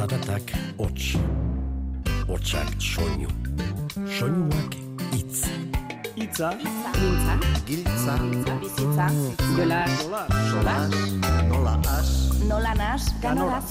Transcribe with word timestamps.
zaratak 0.00 0.52
hots, 0.78 1.18
hotsak 2.28 2.68
soinu, 2.80 3.28
soinuak 4.08 4.76
itz. 5.12 5.42
Itza, 6.16 6.50
Giltza, 6.96 7.34
Giltza, 7.68 8.14
bizitza, 8.60 9.08
jola, 9.56 9.80
solas, 10.48 10.94
nola 11.50 11.74
as, 11.98 12.12
nola 12.48 12.72
nas, 12.74 13.08
ganoraz. 13.20 13.68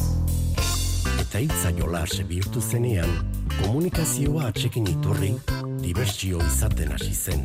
Eta 1.21 1.41
itza 1.45 1.71
jolas 1.77 2.13
bihurtu 2.29 2.61
zenean, 2.61 3.09
komunikazioa 3.63 4.51
atxekin 4.51 4.85
iturri, 4.93 5.31
dibertsio 5.81 6.43
izaten 6.45 6.93
hasi 6.93 7.15
zen. 7.15 7.41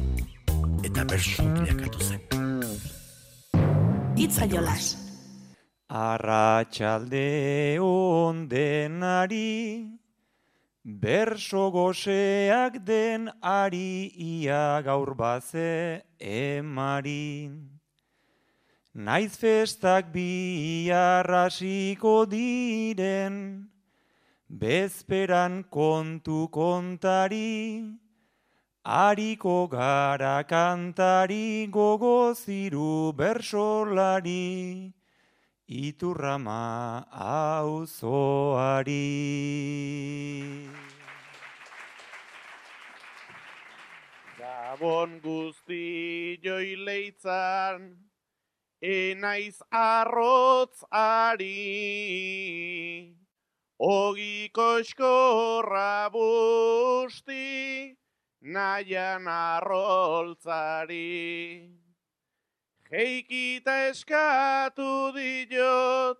Eta 0.84 1.08
bersu 1.08 1.48
bilakatu 1.56 2.04
zen. 2.04 2.20
Itza 4.16 4.44
jolas. 4.44 5.03
Arratxalde 5.90 7.78
ondenari, 7.78 9.50
berso 10.82 11.70
goseak 11.70 12.84
den 12.84 13.30
ari 13.42 14.12
ia 14.16 14.82
gaur 14.82 15.14
baze 15.14 16.02
emarin. 16.18 17.68
Naiz 18.94 19.36
festak 19.36 20.12
bi 20.12 20.88
arrasiko 20.90 22.24
diren, 22.26 23.68
bezperan 24.48 25.64
kontu 25.70 26.48
kontari, 26.48 28.00
Ariko 28.86 29.66
gara 29.70 30.44
kantari 30.44 31.70
gogoziru 31.70 33.14
bersolari, 33.16 34.92
iturrama 35.68 37.04
auzoari. 37.10 38.98
Gabon 44.38 45.20
guzti 45.20 46.38
joi 46.42 46.76
leitzan, 46.76 47.96
enaiz 48.82 49.62
arrotz 49.70 50.84
ari, 50.90 51.56
ogiko 53.78 54.78
eskorra 54.80 56.10
busti, 56.12 57.96
nahian 58.42 59.28
arroltzari. 59.28 61.04
Jeikita 62.94 63.88
eskatu 63.90 65.10
diot, 65.16 66.18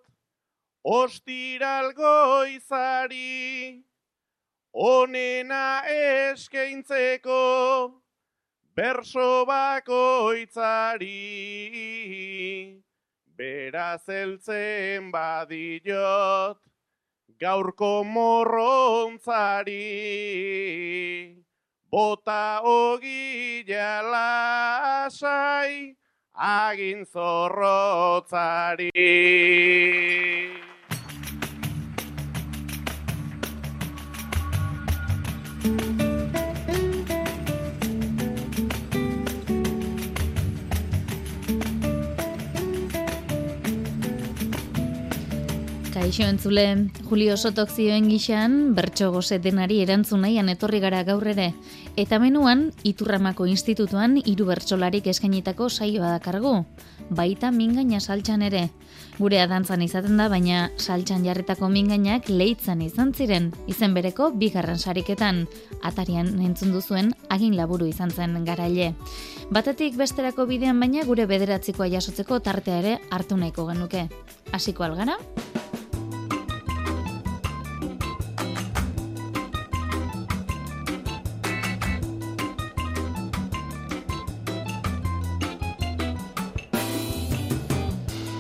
ostiral 0.83 1.93
goizari, 1.95 3.79
onena 4.75 5.87
eskaintzeko, 5.87 7.39
berso 8.75 9.47
bakoitzari. 9.47 11.15
Beraz 13.39 14.09
eltzen 14.09 15.13
badiot, 15.15 16.59
gaurko 17.39 18.03
morrontzari. 18.03 19.79
Bota 21.87 22.63
ogila 22.67 23.91
lasai, 24.11 25.95
agin 26.35 27.05
zorrotzari. 27.07 28.91
Kaixo 46.05 46.27
entzule, 46.29 46.91
Julio 47.09 47.35
Sotok 47.41 47.71
zioen 47.73 48.11
gixan, 48.11 48.75
bertso 48.77 49.07
gozetenari 49.09 49.79
erantzun 49.81 50.21
nahian 50.21 50.51
etorri 50.53 50.77
gara 50.83 50.99
gaur 51.01 51.25
ere. 51.31 51.47
Eta 51.97 52.19
menuan, 52.21 52.67
Iturramako 52.85 53.47
Institutuan 53.49 54.19
hiru 54.21 54.45
bertsolarik 54.51 55.09
eskainitako 55.09 55.71
saioa 55.71 56.11
dakargu. 56.19 56.53
Baita 57.09 57.49
mingaina 57.57 58.03
saltxan 58.05 58.45
ere. 58.45 58.67
Gure 59.17 59.41
dantzan 59.49 59.81
izaten 59.81 60.21
da, 60.21 60.29
baina 60.29 60.69
saltxan 60.77 61.25
jarritako 61.25 61.73
mingainak 61.73 62.29
leitzan 62.29 62.85
izan 62.85 63.17
ziren, 63.17 63.55
izen 63.67 63.97
bereko 63.97 64.29
bigarren 64.37 64.77
sariketan. 64.77 65.47
Atarian 65.81 66.35
entzun 66.45 66.77
duzuen, 66.77 67.15
agin 67.31 67.57
laburu 67.57 67.89
izan 67.89 68.13
zen 68.13 68.43
garaile. 68.45 68.93
Batetik 69.49 69.97
besterako 69.97 70.45
bidean 70.53 70.85
baina 70.85 71.09
gure 71.09 71.25
bederatzikoa 71.25 71.89
jasotzeko 71.97 72.45
tartea 72.45 72.81
ere 72.85 72.99
hartu 73.09 73.41
nahiko 73.41 73.71
genuke. 73.73 74.11
Hasiko 74.53 74.85
algara? 74.85 75.17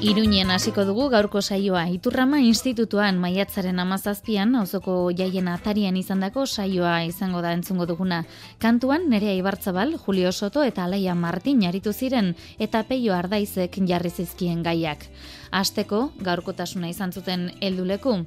Iruñen 0.04 0.50
hasiko 0.50 0.82
dugu 0.84 1.06
gaurko 1.09 1.41
saioa. 1.41 1.87
Iturrama 1.88 2.37
institutuan 2.44 3.16
maiatzaren 3.22 3.78
amazazpian, 3.81 4.50
auzoko 4.60 5.09
jaien 5.16 5.48
atarian 5.48 5.97
izandako 5.97 6.44
saioa 6.44 6.98
izango 7.09 7.41
da 7.41 7.54
entzungo 7.56 7.87
duguna. 7.88 8.19
Kantuan 8.60 9.09
Nerea 9.09 9.32
Ibartzabal, 9.38 9.97
Julio 9.97 10.32
Soto 10.32 10.62
eta 10.62 10.84
Alaia 10.84 11.14
Martin 11.14 11.64
jaritu 11.64 11.94
ziren 11.94 12.34
eta 12.59 12.84
Peio 12.84 13.14
Ardaizek 13.16 13.81
jarri 13.88 14.10
zizkien 14.10 14.62
gaiak. 14.62 15.09
Asteko 15.50 16.10
gaurkotasuna 16.20 16.93
izan 16.93 17.16
zuten 17.16 17.53
helduleku. 17.62 18.19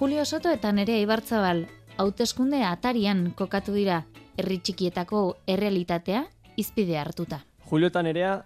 Julio 0.00 0.24
Soto 0.24 0.48
eta 0.48 0.72
Nerea 0.72 1.04
Ibartzabal 1.04 1.66
hauteskunde 1.98 2.64
atarian 2.64 3.34
kokatu 3.36 3.76
dira 3.76 4.06
herri 4.38 4.56
txikietako 4.56 5.26
errealitatea 5.46 6.24
izpide 6.56 6.96
hartuta. 6.96 7.44
Julio 7.68 7.92
eta 7.92 8.00
Nerea 8.00 8.38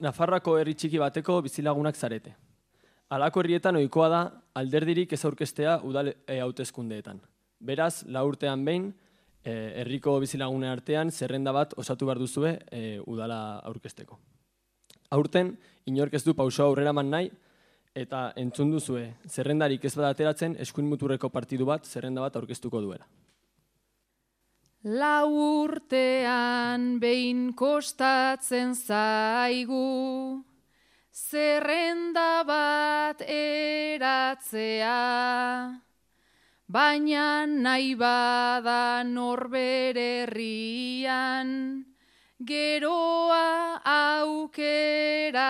Nafarroako 0.00 0.58
herri 0.60 0.74
txiki 0.78 0.98
bateko 1.02 1.40
bizilagunak 1.42 1.96
zarete. 1.96 2.34
Halako 3.10 3.42
herrietan 3.42 3.76
ohikoa 3.80 4.08
da 4.12 4.20
alderdirik 4.60 5.12
ez 5.12 5.24
aurkestea 5.24 5.80
udal 5.82 6.12
e. 6.12 6.38
Beraz, 7.58 8.04
la 8.06 8.22
urtean 8.24 8.64
behin, 8.64 8.92
e, 9.42 9.52
herriko 9.80 10.18
bizilagunen 10.20 10.70
artean 10.70 11.10
zerrenda 11.10 11.52
bat 11.52 11.74
osatu 11.76 12.06
behar 12.06 12.18
duzue 12.18 12.58
e, 12.70 13.00
udala 13.06 13.58
aurkesteko. 13.64 14.18
Aurten, 15.10 15.56
inork 15.86 16.14
ez 16.14 16.22
du 16.24 16.34
pauso 16.34 16.64
aurrera 16.64 16.92
man 16.92 17.10
nahi, 17.10 17.30
eta 17.94 18.32
entzun 18.36 18.70
duzue, 18.70 19.14
zerrendarik 19.26 19.84
ez 19.84 19.94
bada 19.96 20.12
ateratzen, 20.14 20.54
eskuin 20.60 20.86
muturreko 20.86 21.28
partidu 21.28 21.66
bat, 21.66 21.86
zerrenda 21.86 22.20
bat 22.20 22.36
aurkeztuko 22.36 22.80
duela. 22.84 23.08
Lau 24.88 25.28
urtean 25.28 26.96
behin 26.96 27.52
kostatzen 27.52 28.72
zaigu, 28.72 30.40
zerrenda 31.12 32.40
bat 32.48 33.20
eratzea, 33.20 34.94
baina 36.72 37.44
nahi 37.44 37.92
bada 38.00 39.04
norbere 39.04 40.24
herrian, 40.24 41.84
geroa 42.40 43.84
aukeratzea. 43.84 45.44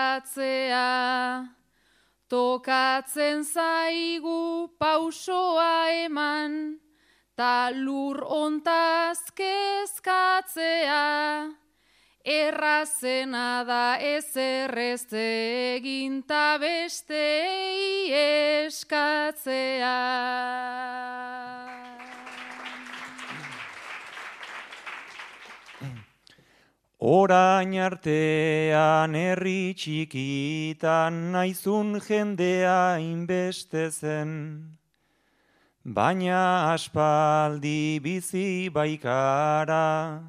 Tokatzen 2.27 3.47
zaigu 3.47 4.67
pausoa 4.77 5.87
eman, 6.03 6.79
ta 7.39 7.71
lur 7.71 8.19
ontaz 8.19 9.31
kezkatzea, 9.31 11.03
errazena 12.25 13.63
da 13.63 13.95
ez 13.95 14.35
errez 14.35 15.07
egin 15.15 16.17
ta 16.27 16.57
bestei 16.59 18.11
eskatzea. 18.67 19.95
Orain 26.99 27.71
artean 27.87 29.15
herri 29.15 29.71
txikitan 29.79 31.31
naizun 31.31 31.95
jendea 32.03 32.99
inbeste 32.99 33.87
zen. 33.95 34.78
Baina 35.89 36.73
aspaldi 36.73 37.99
bizi 37.99 38.69
baikara, 38.69 40.21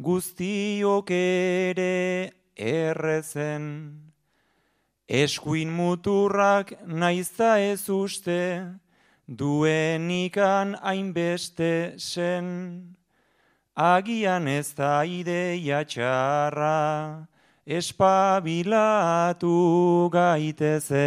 guztiok 0.00 1.10
ere 1.10 2.32
errezen. 2.56 3.92
Eskuin 5.06 5.68
muturrak 5.68 6.72
naizta 6.86 7.58
ez 7.60 7.90
uste, 7.90 8.64
duenikan 9.28 10.74
hainbeste 10.80 11.98
zen, 11.98 12.96
agian 13.76 14.48
ez 14.48 14.72
da 14.72 15.04
ideia 15.04 15.84
txarra, 15.84 17.28
espabilatu 17.68 19.52
gaiteze. 20.08 21.04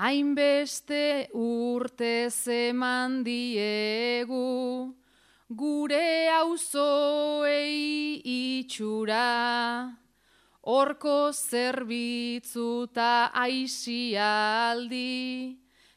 Hainbeste 0.00 1.28
urte 1.36 2.30
zeman 2.32 3.18
diegu, 3.22 4.94
gure 5.52 6.28
auzoei 6.38 8.16
itxura, 8.24 9.92
Horko 10.64 11.18
zerbitzuta 11.36 13.28
aizialdi, 13.44 15.04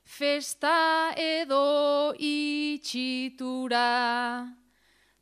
festa 0.03 1.15
edo 1.15 2.11
itxitura. 2.19 3.87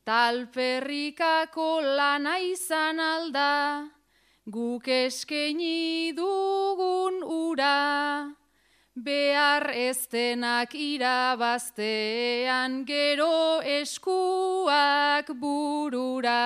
Talperrikako 0.03 1.71
lana 1.85 2.39
izan 2.49 2.97
alda, 2.97 3.85
guk 4.49 4.87
eskeni 4.87 6.13
dugun 6.17 7.21
ura. 7.21 8.40
Behar 8.91 9.71
eztenak 9.71 10.73
irabaztean 10.75 12.83
gero 12.83 13.63
eskuak 13.63 15.31
burura. 15.39 16.43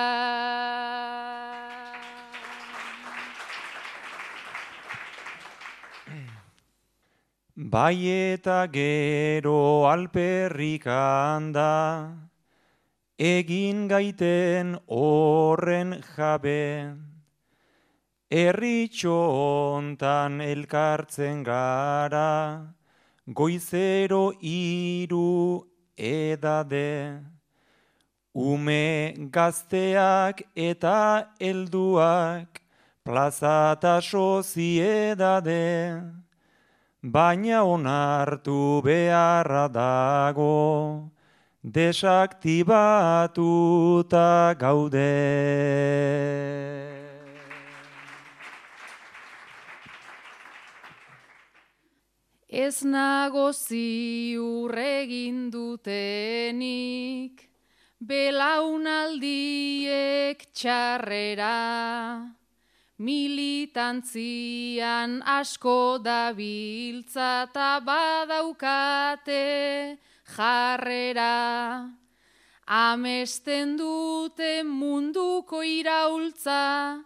Bai 7.56 8.06
eta 8.06 8.68
gero 8.70 9.90
alperrik 9.90 10.86
handa, 10.86 12.14
egin 13.18 13.88
gaiten 13.88 14.78
horren 14.86 16.00
jabe, 16.14 16.94
erritxo 18.30 19.12
ontan 19.76 20.40
elkartzen 20.40 21.42
gara, 21.44 22.66
goizero 23.26 24.32
iru 24.40 25.66
edade, 25.96 27.20
ume 28.34 29.14
gazteak 29.30 30.42
eta 30.56 31.28
helduak, 31.38 32.60
plazata 33.04 34.00
soziedade, 34.02 36.02
baina 37.02 37.62
onartu 37.62 38.82
beharra 38.82 39.68
dago, 39.68 41.10
desaktibatuta 41.62 44.54
gaude. 44.58 46.85
Ez 52.48 52.84
nago 52.86 53.50
ziurregin 53.50 55.50
dutenik, 55.50 57.42
belaunaldiek 57.98 60.46
txarrera, 60.54 62.22
militantzian 63.02 65.26
asko 65.26 65.98
dabiltza 65.98 67.50
eta 67.50 67.82
badaukate 67.82 69.98
jarrera. 70.36 71.90
Amesten 72.66 73.76
dute 73.76 74.62
munduko 74.62 75.62
iraultza, 75.66 77.02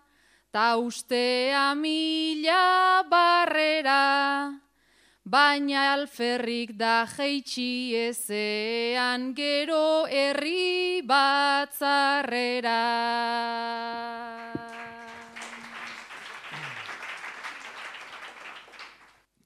ta 0.52 0.76
ustea 0.76 1.74
mila 1.74 3.02
barrera. 3.08 4.59
Baina 5.30 5.82
alferrik 5.92 6.72
da 6.74 7.06
jeitsi 7.06 7.94
ezean 7.94 9.28
gero 9.36 10.08
herri 10.10 11.02
batzarrera. 11.06 12.80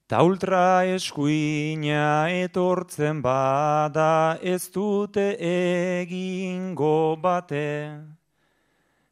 Ta 0.09 0.23
ultra 0.25 0.89
eskuina 0.95 2.33
etortzen 2.33 3.21
bada 3.21 4.39
ez 4.41 4.65
dute 4.73 5.37
egingo 5.53 7.15
bate. 7.21 8.01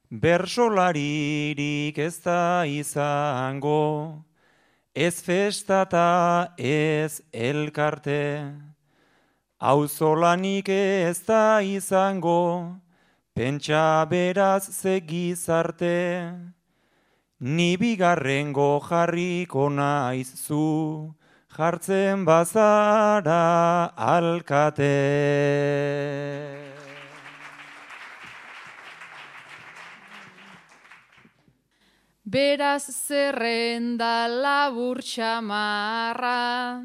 Bersolaririk 0.10 1.98
ez 2.10 2.18
da 2.26 2.66
izango, 2.66 4.26
ez 4.94 5.22
festata 5.22 6.54
ez 6.58 7.22
elkarte. 7.32 8.54
Auzolanik 9.58 10.70
ez 10.70 11.20
da 11.26 11.62
izango, 11.62 12.76
pentsa 13.34 14.06
beraz 14.06 14.70
zegizarte. 14.70 16.34
Ni 17.40 17.76
bigarrengo 17.78 18.80
jarriko 18.90 19.70
naiz 19.70 20.30
zu, 20.46 21.16
jartzen 21.58 22.26
bazara 22.26 23.94
alkate. 23.98 24.92
Beraz 32.34 32.90
zerrenda 32.90 34.26
labur 34.26 35.04
txamarra, 35.06 36.82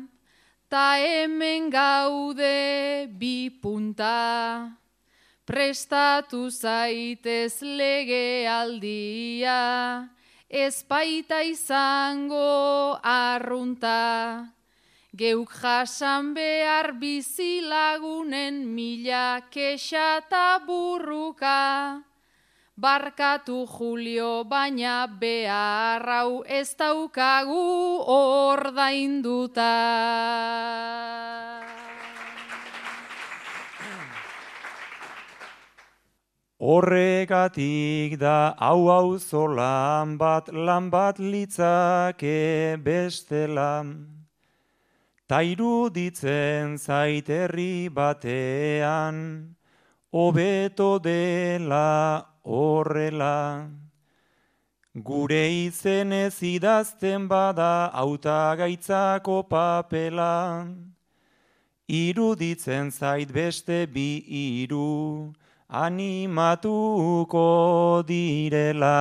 ta 0.69 0.89
hemen 1.01 1.71
gaude 1.73 3.09
bi 3.17 3.49
punta. 3.63 4.77
Prestatu 5.49 6.51
zaitez 6.53 7.63
lege 7.63 8.45
aldia, 8.45 10.05
ez 10.51 10.85
baita 10.85 11.41
izango 11.41 13.01
arrunta. 13.01 14.53
Geuk 15.17 15.49
jasan 15.63 16.35
behar 16.37 16.93
bizilagunen 17.01 18.69
mila 18.77 19.49
kexa 19.49 20.21
burruka. 20.67 22.05
Barkatu 22.79 23.67
Julio 23.67 24.45
baina 24.47 25.09
behar 25.11 26.05
hau 26.07 26.45
ez 26.47 26.77
daukagu 26.79 28.05
ordainduta. 28.07 29.73
Horregatik 36.63 38.15
da 38.23 38.55
hau 38.63 38.87
hau 38.95 39.19
zolan 39.19 40.15
bat 40.15 40.55
lan 40.55 40.87
bat 40.95 41.19
litzake 41.19 42.79
bestela. 42.79 43.83
Ta 45.27 45.43
iruditzen 45.43 46.79
zaiterri 46.79 47.91
batean, 47.91 49.57
hobeto 50.15 51.01
dela 51.03 52.38
horrela. 52.49 53.69
Gure 54.95 55.45
izenez 55.67 56.43
idazten 56.43 57.29
bada 57.29 57.91
auta 57.93 58.57
gaitzako 58.57 59.43
papela. 59.49 60.67
Iruditzen 61.89 62.91
zait 62.91 63.31
beste 63.33 63.87
bi 63.87 64.25
iru, 64.29 65.33
animatuko 65.69 67.47
direla. 68.09 68.97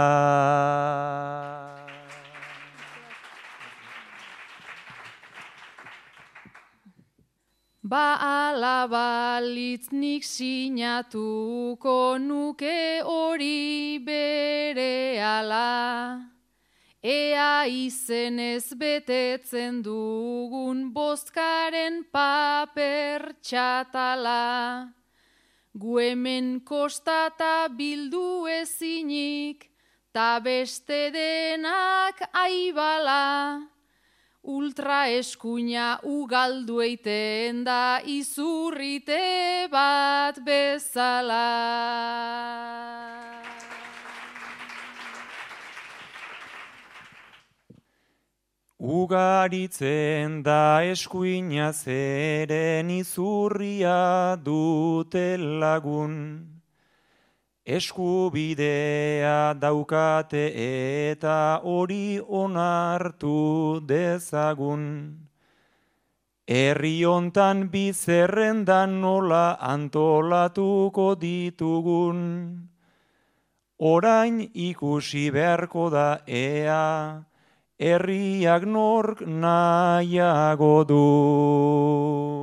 Ba 7.88 8.20
alabalitz 8.20 9.94
nik 9.96 10.24
sinatuko 10.27 12.20
nuke 12.20 13.00
hori 13.00 13.98
bere 14.03 15.15
ala. 15.24 16.20
Ea 17.01 17.63
izenez 17.72 18.75
betetzen 18.75 19.79
dugun 19.86 20.91
bozkaren 20.91 22.03
paper 22.12 23.32
Gu 25.82 25.98
hemen 26.00 26.60
kostata 26.65 27.70
bildu 27.70 28.48
ezinik, 28.51 29.70
ta 30.12 30.41
beste 30.44 31.12
denak 31.13 32.20
aibala, 32.34 33.76
ultra 34.48 35.10
eskuina 35.12 36.00
ugaldu 36.08 36.80
eiten 36.82 37.66
da 37.68 38.00
izurrite 38.06 39.68
bat 39.72 40.39
bezala. 40.46 41.44
Ugaritzen 48.80 50.44
da 50.44 50.80
eskuina 50.86 51.74
zeren 51.74 52.89
izurria 52.89 54.38
dute 54.39 55.36
lagun. 55.38 56.57
Eskubidea 57.68 59.54
daukate 59.60 60.44
eta 60.56 61.60
hori 61.68 62.16
onartu 62.24 63.82
dezagun. 63.84 64.86
Herri 66.48 67.04
hontan 67.04 67.68
bizerrendan 67.68 69.02
nola 69.02 69.58
antolatuko 69.60 71.10
ditugun. 71.20 72.22
Orain 73.80 74.40
ikusi 74.56 75.28
beharko 75.30 75.90
da 75.92 76.08
ea, 76.26 77.20
herriak 77.78 78.64
nork 78.64 79.28
nahiago 79.28 80.76
du. 80.88 82.37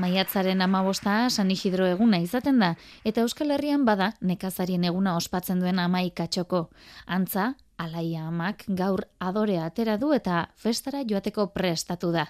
Maiatzaren 0.00 0.62
amabosta 0.64 1.28
San 1.28 1.50
Isidro 1.52 1.84
eguna 1.84 2.20
izaten 2.24 2.60
da, 2.62 2.70
eta 3.04 3.20
Euskal 3.20 3.50
Herrian 3.52 3.84
bada 3.84 4.14
nekazarien 4.24 4.86
eguna 4.88 5.12
ospatzen 5.18 5.60
duen 5.60 5.78
amaikatxoko. 5.82 6.62
Antza, 7.06 7.50
alaia 7.76 8.26
amak 8.28 8.64
gaur 8.80 9.04
adorea 9.20 9.66
atera 9.68 9.98
du 10.00 10.14
eta 10.16 10.46
festara 10.56 11.02
joateko 11.04 11.50
prestatu 11.52 12.12
da. 12.16 12.26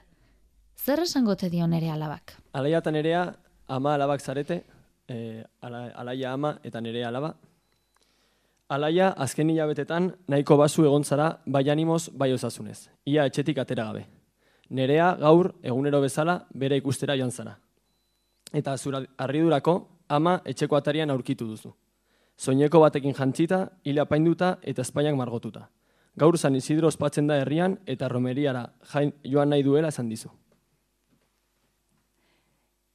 Zer 0.74 1.04
esango 1.06 1.36
te 1.36 1.50
dio 1.52 1.66
nere 1.70 1.92
alabak? 1.94 2.34
Alaia 2.52 2.82
eta 2.82 2.90
nerea 2.90 3.24
ama 3.68 3.94
alabak 3.94 4.20
zarete, 4.20 4.62
e, 5.06 5.44
alaia 5.62 6.32
ama 6.32 6.56
eta 6.64 6.80
nerea 6.80 7.08
alaba. 7.08 7.34
Alaia 8.70 9.12
azken 9.16 9.50
hilabetetan 9.50 10.14
nahiko 10.28 10.56
basu 10.56 10.86
egon 10.86 11.04
zara 11.04 11.36
bai 11.46 11.68
animoz 11.70 12.08
bai 12.10 12.32
osasunez. 12.32 12.88
Ia 13.06 13.26
etxetik 13.30 13.58
atera 13.58 13.92
gabe. 13.92 14.08
Nerea 14.70 15.16
gaur 15.18 15.54
egunero 15.62 16.00
bezala 16.00 16.46
bere 16.54 16.76
ikustera 16.78 17.16
joan 17.18 17.30
zara. 17.30 17.56
Eta 18.52 18.76
zura 18.78 19.02
arridurako 19.18 19.74
ama 20.08 20.40
etxeko 20.44 20.76
atarian 20.76 21.10
aurkitu 21.10 21.46
duzu. 21.46 21.72
Soineko 22.36 22.80
batekin 22.80 23.14
jantzita, 23.14 23.68
hile 23.84 24.00
apainduta 24.00 24.58
eta 24.62 24.82
Espainiak 24.82 25.16
margotuta. 25.16 25.68
Gaur 26.16 26.38
San 26.38 26.56
Isidro 26.56 26.88
ospatzen 26.88 27.26
da 27.26 27.36
herrian 27.40 27.78
eta 27.86 28.08
romeriara 28.08 28.64
joan 29.24 29.50
nahi 29.50 29.62
duela 29.62 29.88
esan 29.88 30.08
dizu. 30.08 30.30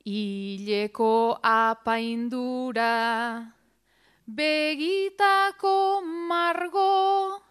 Ileko 0.05 1.39
apaindura 1.41 2.91
begitako 4.27 6.01
margo 6.01 7.44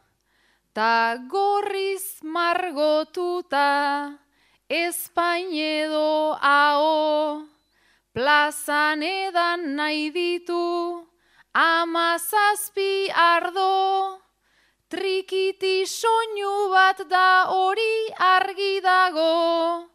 ta 0.75 1.17
gorriz 1.31 2.19
margotuta 2.23 4.19
Espainedo 4.69 6.35
hao 6.43 7.47
plazan 8.13 9.03
edan 9.03 9.77
nahi 9.77 10.11
ditu 10.11 11.07
amazazpi 11.55 13.07
ardo. 13.15 14.19
Trikiti 14.91 15.87
soinu 15.87 16.71
bat 16.71 16.99
da 17.09 17.47
hori 17.51 17.95
argi 18.19 18.81
dago 18.83 19.91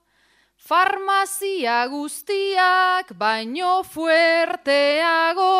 farmazia 0.68 1.88
guztiak 1.88 3.14
baino 3.22 3.84
fuerteago 3.84 5.54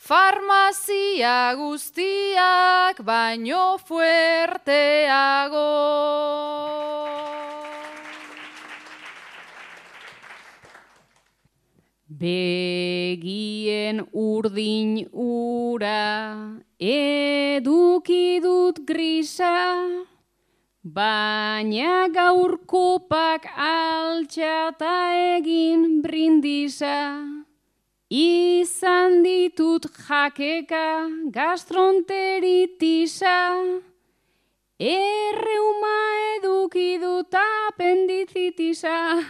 farmazia 0.00 1.52
guztiak 1.60 3.02
baino 3.04 3.64
fuerteago. 3.84 5.66
Begien 12.20 14.00
urdin 14.12 14.96
ura 15.12 16.00
eduki 16.80 18.40
dut 18.44 18.80
grisa, 18.88 19.52
baina 20.82 22.08
gaur 22.16 22.56
kopak 22.72 23.46
altxata 23.68 24.96
egin 25.36 26.00
brindisa. 26.02 27.39
Izan 28.10 29.22
ditut 29.22 29.86
jakeka 29.86 31.06
gastronteritisa, 31.30 33.54
erreuma 34.82 35.94
eduki 36.34 36.98
dut 36.98 37.30
apendizitisa, 37.38 39.22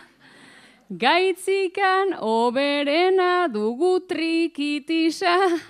gaitzikan 0.97 2.17
oberena 2.25 3.53
dugu 3.53 4.01
trikitisa, 4.09 5.61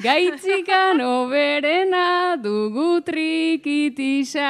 gaitzikan 0.00 1.04
oberena 1.04 2.40
dugu 2.40 3.04
trikitisa. 3.04 4.48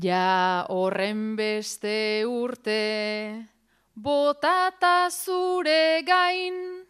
Ja 0.00 0.64
horren 0.72 1.36
beste 1.36 2.24
urte, 2.24 3.44
botata 3.92 5.10
zure 5.12 6.00
gain, 6.06 6.86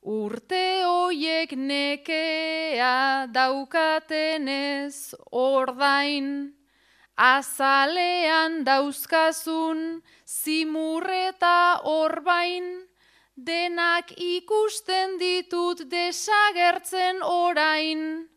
urte 0.00 0.80
hoiek 0.86 1.52
nekea 1.52 3.26
daukatenez 3.28 5.12
ordain, 5.36 6.56
azalean 7.12 8.64
dauzkazun 8.64 10.00
zimurreta 10.24 11.84
orbain, 11.84 12.88
denak 13.36 14.16
ikusten 14.16 15.18
ditut 15.20 15.84
desagertzen 15.92 17.20
orain. 17.20 18.30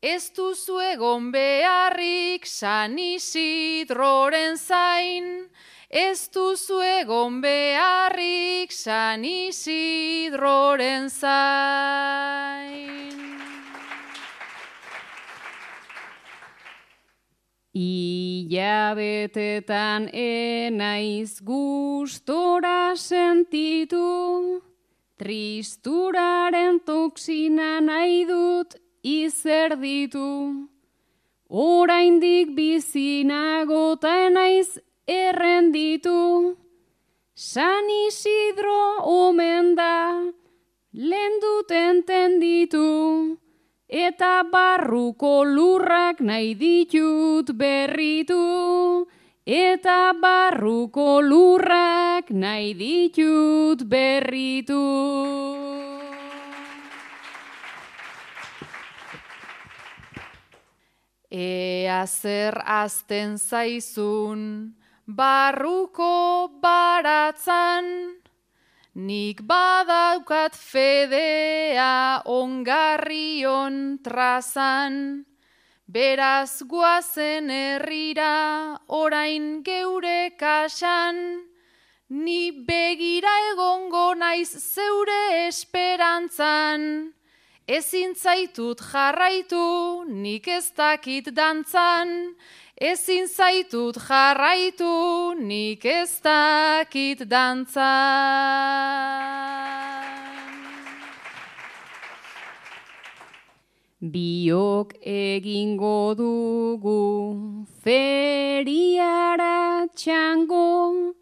Ez 0.00 0.30
duzu 0.30 0.78
egon 0.78 1.32
beharrik 1.34 2.46
San 2.46 2.94
Isidroren 3.02 4.54
zain, 4.56 5.50
ez 5.90 6.28
duzu 6.30 6.78
egon 7.02 7.40
beharrik 7.42 8.70
San 8.70 9.24
Isidroren 9.24 11.10
zain. 11.10 12.78
Ila 17.74 18.94
betetan 18.94 20.10
enaiz 20.14 21.42
gustora 21.42 22.94
sentitu, 22.94 24.62
tristuraren 25.18 26.78
toksina 26.86 27.80
nahi 27.82 28.22
dut 28.30 28.78
izer 29.08 29.76
ditu. 29.82 30.28
Oraindik 31.48 32.54
bizinago 32.56 33.96
ta 34.00 34.28
naiz 34.28 34.78
errenditu. 35.06 36.56
San 37.34 37.88
Isidro 38.06 38.80
omen 39.04 39.74
da, 39.74 40.20
lehen 40.92 41.40
dut 41.40 41.70
entenditu. 41.70 43.38
Eta 43.88 44.44
barruko 44.52 45.44
lurrak 45.44 46.20
nahi 46.20 46.52
ditut 46.54 47.54
berritu. 47.56 49.06
Eta 49.46 50.12
barruko 50.20 51.22
lurrak 51.22 52.28
nahi 52.28 52.74
ditut 52.74 53.88
berritu. 53.88 55.67
Ea 61.30 62.06
zer 62.06 62.56
azten 62.64 63.36
zaizun, 63.36 64.72
barruko 65.04 66.48
baratzan, 66.62 68.16
nik 68.94 69.42
badaukat 69.44 70.56
fedea 70.56 72.22
ongarrion 72.24 73.98
trazan, 74.02 75.26
beraz 75.86 76.62
guazen 76.64 77.50
herrira 77.50 78.80
orain 78.88 79.62
geure 79.62 80.32
kasan, 80.40 81.44
ni 82.08 82.52
begira 82.52 83.36
egongo 83.52 84.14
naiz 84.14 84.48
zeure 84.48 85.46
esperantzan. 85.46 87.12
Ezin 87.68 88.14
zaitut 88.16 88.80
jarraitu, 88.80 90.08
nik 90.08 90.46
ez 90.48 90.72
dakit 90.72 91.26
dantzan. 91.36 92.32
Ezin 92.80 93.28
zaitut 93.28 93.98
jarraitu, 94.08 95.36
nik 95.36 95.84
ez 95.84 96.16
dakit 96.24 97.28
dantzan. 97.28 97.84
Biok 104.00 104.96
egingo 105.04 106.16
dugu 106.16 107.04
feriara 107.84 109.84
txango 109.92 111.17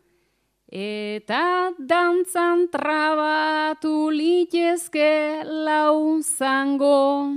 eta 0.77 1.73
dantzan 1.79 2.69
trabatu 2.69 4.11
litezke 4.13 5.41
lau 5.45 6.21
zango. 6.21 7.33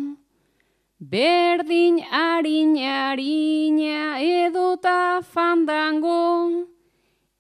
Berdin 1.00 2.04
harin 2.12 2.76
harina 2.76 4.20
edota 4.20 5.24
fandango, 5.24 6.68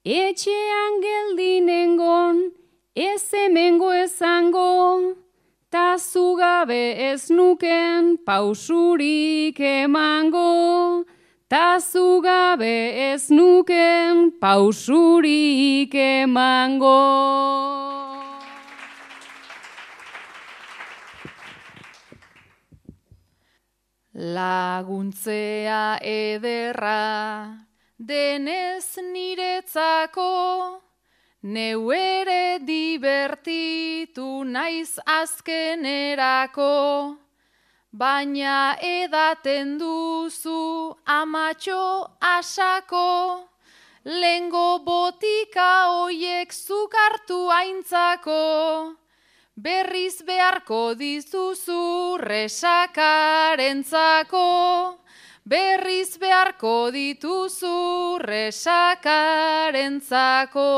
etxean 0.05 1.01
geldinengon 1.03 2.39
ez 2.95 3.33
emengo 3.33 3.91
ezango, 3.91 5.15
ta 5.69 5.97
zugabe 5.99 6.95
ez 7.11 7.27
nuken 7.29 8.15
pausurik 8.23 9.59
emango, 9.59 11.03
ta 11.49 11.79
zugabe 11.79 13.11
ez 13.11 13.29
nuken 13.29 14.31
pausurik 14.41 15.95
emango. 15.95 16.99
Laguntzea 24.13 25.97
ederra 26.03 27.55
denez 27.97 28.99
niretzako, 29.13 30.81
Neu 31.41 31.93
ere 31.95 32.59
divertitu 32.67 34.43
naiz 34.43 34.99
azkenerako, 35.07 37.15
baina 37.91 38.77
edaten 38.81 39.77
duzu 39.79 40.95
amatxo 41.05 42.07
asako, 42.21 43.47
lengo 44.05 44.79
botika 44.85 45.85
hoiek 45.89 46.53
zukartu 46.53 47.49
aintzako, 47.49 48.93
berriz 49.57 50.21
beharko 50.21 50.93
dizuzu 50.95 52.17
resakarentzako, 52.21 54.99
berriz 55.45 56.17
beharko 56.21 56.91
dituzu 56.93 58.19
resakarentzako. 58.21 60.69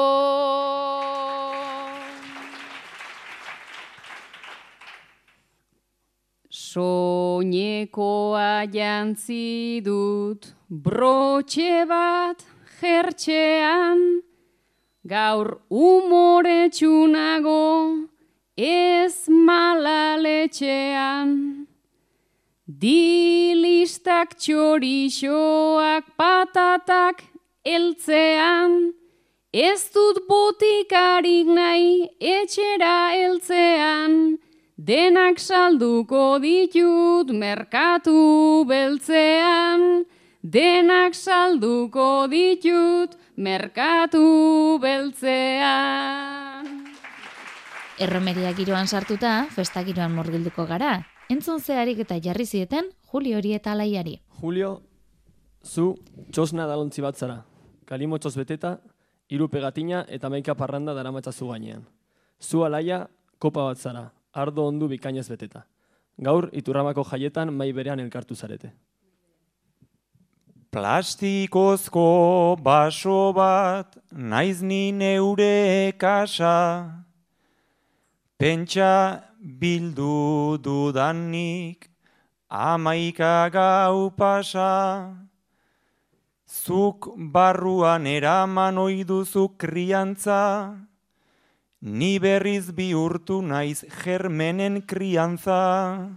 Soinekoa 6.71 8.63
jantzi 8.71 9.83
dut 9.83 10.45
brotxe 10.69 11.83
bat 11.89 12.39
jertxean, 12.79 13.99
gaur 15.13 15.49
umore 15.67 16.69
txunago 16.71 17.65
ez 18.55 19.15
malaletxean. 19.48 21.33
Dilistak 22.83 24.29
txorixoak 24.39 26.05
patatak 26.15 27.17
eltzean, 27.67 28.72
ez 29.51 29.81
dut 29.91 30.24
botikarik 30.29 31.51
nahi 31.51 32.07
etxera 32.37 32.96
eltzean, 33.25 34.39
denak 34.81 35.37
salduko 35.37 36.41
ditut 36.41 37.29
merkatu 37.29 38.65
beltzean, 38.65 40.05
denak 40.41 41.13
salduko 41.13 42.25
ditut 42.31 43.13
merkatu 43.37 44.79
beltzean. 44.81 46.65
Erromeria 48.01 48.55
giroan 48.57 48.87
sartuta, 48.87 49.46
festa 49.53 49.83
giroan 49.85 50.15
morgilduko 50.17 50.65
gara, 50.65 51.05
entzun 51.29 51.61
zeharik 51.61 52.01
eta 52.01 52.17
jarri 52.17 52.46
zieten 52.46 52.89
Julio 53.11 53.37
hori 53.37 53.53
eta 53.53 53.75
alaiari. 53.75 54.17
Julio, 54.41 54.81
zu 55.61 55.94
txosna 56.31 56.65
dalontzi 56.65 57.05
bat 57.05 57.15
zara. 57.15 57.44
Kalimo 57.85 58.17
txos 58.17 58.33
beteta, 58.39 58.79
hiru 59.29 59.48
pegatina 59.48 60.05
eta 60.09 60.29
maika 60.29 60.55
parranda 60.55 60.94
dara 60.98 61.11
zu 61.31 61.48
gainean. 61.48 61.85
Zu 62.41 62.63
alaia, 62.65 63.07
kopa 63.37 63.63
bat 63.63 63.77
zara, 63.77 64.11
ardo 64.33 64.65
ondu 64.67 64.87
bikainez 64.87 65.27
beteta. 65.29 65.65
Gaur, 66.17 66.50
iturramako 66.53 67.03
jaietan 67.03 67.53
mai 67.53 67.72
berean 67.74 68.00
elkartu 68.00 68.35
zarete. 68.35 68.72
Plastikozko 70.72 72.55
baso 72.63 73.33
bat, 73.33 73.98
naiz 74.11 74.61
ni 74.61 74.91
neure 74.91 75.91
kasa, 75.98 77.03
pentsa 78.39 79.24
bildu 79.41 80.57
dudanik 80.63 81.89
amaika 82.50 83.50
gau 83.51 84.11
pasa. 84.15 85.15
Zuk 86.48 87.07
barruan 87.15 88.07
eraman 88.07 88.77
oiduzu 88.77 89.55
kriantza, 89.57 90.75
ni 91.81 92.20
berriz 92.20 92.72
bihurtu 92.72 93.41
naiz 93.41 93.83
germenen 94.03 94.81
kriantza. 94.85 96.09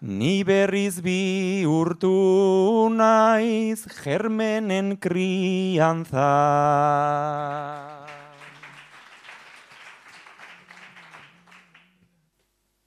Ni 0.00 0.44
berriz 0.44 1.00
bihurtu 1.02 2.88
naiz 2.94 3.86
germenen 4.04 4.96
kriantza. 4.96 6.30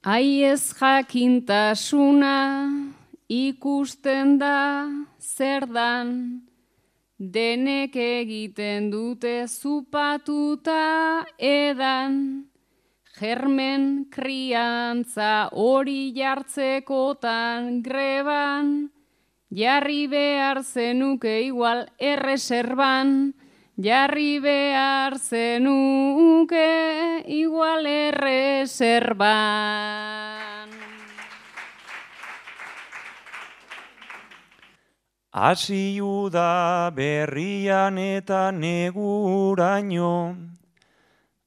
Aiez 0.08 0.72
jakintasuna 0.80 2.36
ikusten 3.28 4.38
da 4.38 4.88
zer 5.20 5.66
dan, 5.66 6.47
denek 7.18 7.96
egiten 7.98 8.90
dute 8.90 9.46
zupatuta 9.48 11.24
edan, 11.38 12.46
germen 13.18 14.06
kriantza 14.10 15.48
hori 15.50 16.12
jartzekotan 16.14 17.82
greban, 17.82 18.90
jarri 19.50 20.06
behar 20.06 20.62
zenuke 20.62 21.42
igual 21.42 21.88
erreserban, 21.98 23.34
jarri 23.76 24.38
behar 24.38 25.18
zenuke 25.18 27.24
igual 27.26 27.86
erreserban. 27.86 30.47
Asi 35.32 36.00
da 36.32 36.90
berrian 36.90 37.98
eta 37.98 38.50
neguraino, 38.50 40.36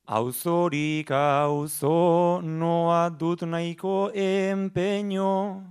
auzorik 0.05 1.09
auzo 1.09 2.41
noa 2.43 3.09
dut 3.09 3.41
nahiko 3.41 4.11
empeño, 4.13 5.65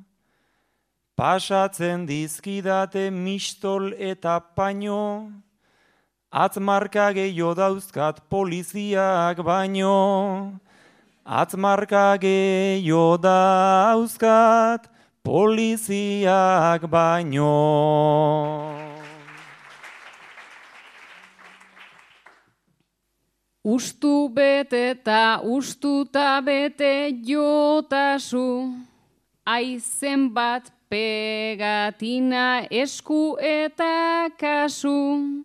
pasatzen 1.16 2.04
dizkidate 2.04 3.10
mistol 3.10 3.94
eta 3.94 4.40
paino, 4.56 5.30
Atzmarka 6.32 7.10
gehiago 7.12 7.54
dauzkat 7.54 8.20
poliziak 8.30 9.42
baino. 9.42 10.60
Atzmarka 11.26 12.16
gehiago 12.22 13.18
dauzkat 13.18 14.86
poliziak 15.22 16.90
baino. 16.90 18.80
Ustu 23.62 24.30
bete 24.32 24.78
eta 24.94 25.40
ustuta 25.44 26.40
bete 26.40 27.12
jotasu, 27.28 28.72
aizen 29.44 30.30
bat 30.32 30.70
pegatina 30.88 32.64
esku 32.70 33.36
eta 33.38 34.30
kasu. 34.40 35.44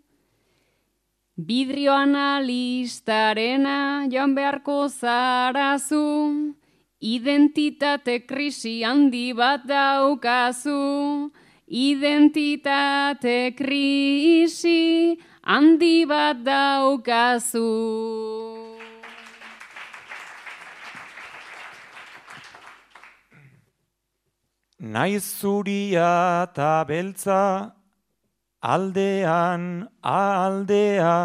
Bidrio 1.36 1.92
analistarena 1.92 4.08
joan 4.08 4.34
beharko 4.34 4.88
zarazu, 4.88 6.56
identitate 7.02 8.26
krisi 8.28 8.84
handi 8.84 9.34
bat 9.34 9.68
daukazu, 9.68 11.32
identitate 11.68 13.56
krisi 13.56 15.18
handi 15.44 16.06
bat 16.06 16.44
daukazu. 16.44 17.72
Naiz 24.86 25.24
zuria 25.42 26.46
eta 26.46 26.86
beltza 26.86 27.74
aldean 28.62 29.88
aldea, 30.02 31.18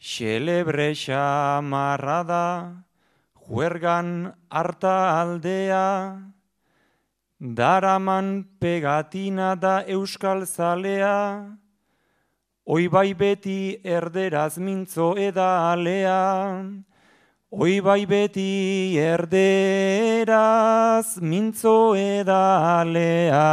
xelebre 0.00 0.90
xamarra 0.94 2.18
da, 2.26 2.46
juergan 3.48 4.34
harta 4.50 5.20
aldea, 5.20 6.18
daraman 7.40 8.44
pegatina 8.60 9.54
da 9.54 9.84
euskal 9.86 10.46
zalea, 10.46 11.56
oi 12.66 12.88
bai 12.88 13.14
beti 13.14 13.78
erderaz 13.84 14.58
mintzo 14.58 15.14
eda 15.16 15.72
alea, 15.72 16.84
Oi 17.54 17.80
bai 17.80 18.04
beti 18.04 18.98
erderaz 18.98 21.14
mintzo 21.22 21.94
edalea. 21.94 23.46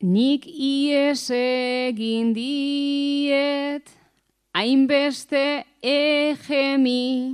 Nik 0.00 0.44
ies 0.46 1.30
egin 1.32 2.34
diet, 2.36 3.88
hainbeste 4.52 5.64
egemi, 5.80 7.32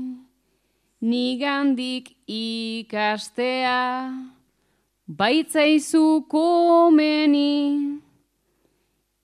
nigandik 1.02 2.14
ikastea, 2.26 3.80
baitzaizu 5.06 6.06
komeni, 6.30 8.02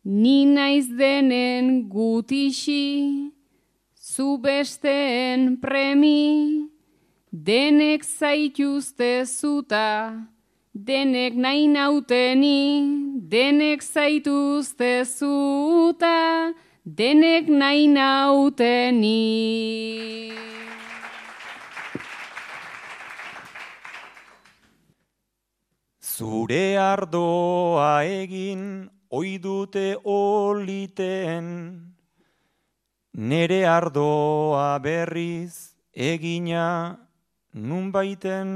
Ni 0.09 0.47
naiz 0.47 0.87
denen 0.89 1.83
gutixi, 1.93 3.29
zu 3.93 4.39
besteen 4.41 5.59
premi, 5.61 6.65
denek 7.31 8.07
zaituzte 8.09 9.27
zuta, 9.27 10.17
denek 10.85 11.35
nahi 11.35 11.67
nauteni, 11.67 12.87
denek 13.29 13.83
zaituzte 13.83 15.03
zuta, 15.05 16.55
denek 16.85 17.49
nahi 17.51 17.89
nauteni. 17.91 19.19
Zure 25.99 26.79
ardoa 26.79 28.05
egin 28.05 28.63
oi 29.11 29.39
dute 29.43 29.97
oliten, 30.05 31.47
nere 33.15 33.61
ardoa 33.67 34.79
berriz 34.83 35.75
egina 35.95 36.99
nun 37.55 37.91
baiten, 37.91 38.49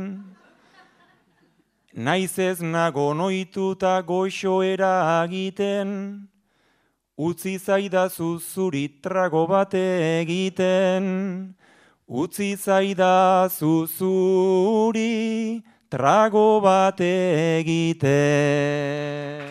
naiz 1.95 2.39
ez 2.39 2.61
nago 2.61 3.13
noituta 3.15 4.01
goxoera 4.03 5.25
egiten, 5.25 6.29
utzi 7.17 7.59
zaidazu 7.59 8.41
zuri 8.41 8.89
trago 9.03 9.47
bate 9.47 9.83
egiten, 10.21 11.55
utzi 12.09 12.57
zaidazu 12.57 13.87
zuri 13.87 15.63
trago 15.91 16.61
bate 16.61 17.61
egiten. 17.61 19.51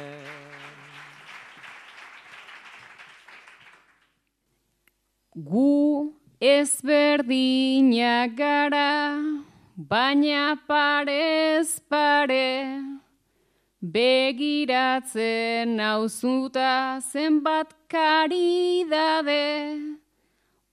Gu 5.36 6.14
ezberdinak 6.42 8.36
gara, 8.36 9.22
baina 9.89 10.58
parez 10.67 11.80
pare, 11.89 12.78
begiratzen 13.82 15.76
nauzuta 15.76 17.02
zenbat 17.02 17.74
karidade, 17.89 19.48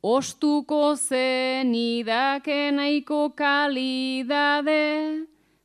ostuko 0.03 0.94
zen 0.97 1.73
idakenaiko 1.75 3.23
kalidade, 3.35 4.85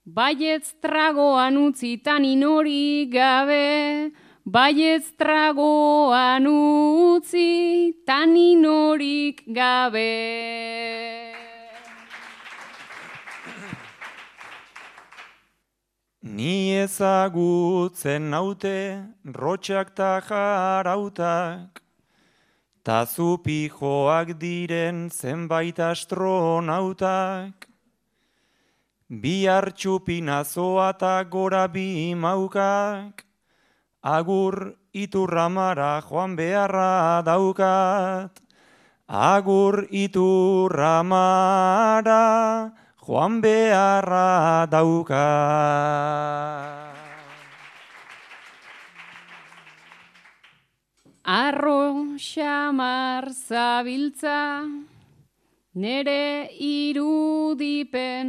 baietz 0.05 0.73
tragoan 0.81 1.57
utzitan 1.67 2.23
inori 2.25 3.09
gabe, 3.11 4.11
Baietz 4.45 5.15
tragoan 5.15 6.43
utzi, 6.51 7.95
taninorik 8.03 9.39
gabe. 9.47 11.22
Ni 16.23 16.71
ezagutzen 16.71 18.29
naute, 18.31 19.03
rotxak 19.27 19.91
ta 19.93 20.21
jarautak, 20.23 21.83
ta 22.81 23.03
zupijoak 23.03 24.39
diren 24.39 25.09
zenbait 25.11 25.75
astronautak, 25.75 27.67
bi 29.09 29.43
hartxupinazoa 29.51 30.97
ta 30.97 31.23
gora 31.23 31.67
bi 31.67 32.15
maukak, 32.15 33.25
agur 34.01 34.79
iturramara 34.93 36.01
joan 36.07 36.37
beharra 36.37 37.21
daukat. 37.25 38.31
Agur 39.09 39.91
iturramara 39.91 41.03
joan 43.05 43.41
beharra 43.41 44.67
daukat. 44.71 45.13
Arro 51.23 52.15
xamar 52.19 53.31
zabiltza, 53.31 54.67
nere 55.75 56.49
irudipen, 56.59 58.27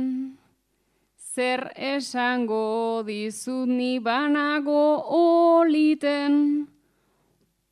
zer 1.18 1.72
esango 1.74 3.02
dizut 3.06 3.68
ni 3.68 3.98
banago 3.98 5.02
oliten, 5.18 6.68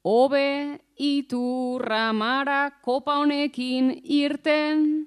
Obe 0.04 0.80
iturra 0.98 2.12
mara 2.12 2.70
kopa 2.82 3.20
honekin 3.22 4.02
irten, 4.02 5.06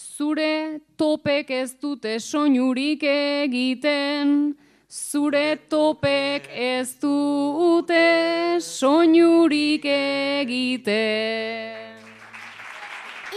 zure 0.00 0.80
topek 0.96 1.50
ez 1.50 1.74
dute 1.82 2.18
soinurik 2.20 3.02
egiten, 3.04 4.54
zure 4.88 5.58
topek 5.68 6.48
ez 6.48 6.96
dute 7.02 8.56
soinurik 8.64 9.84
egiten. 9.84 10.96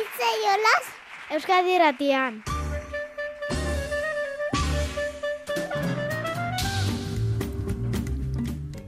Itzei 0.03 0.39
olaz, 0.55 0.85
Euskadi 1.35 1.77
ratian. 1.83 2.41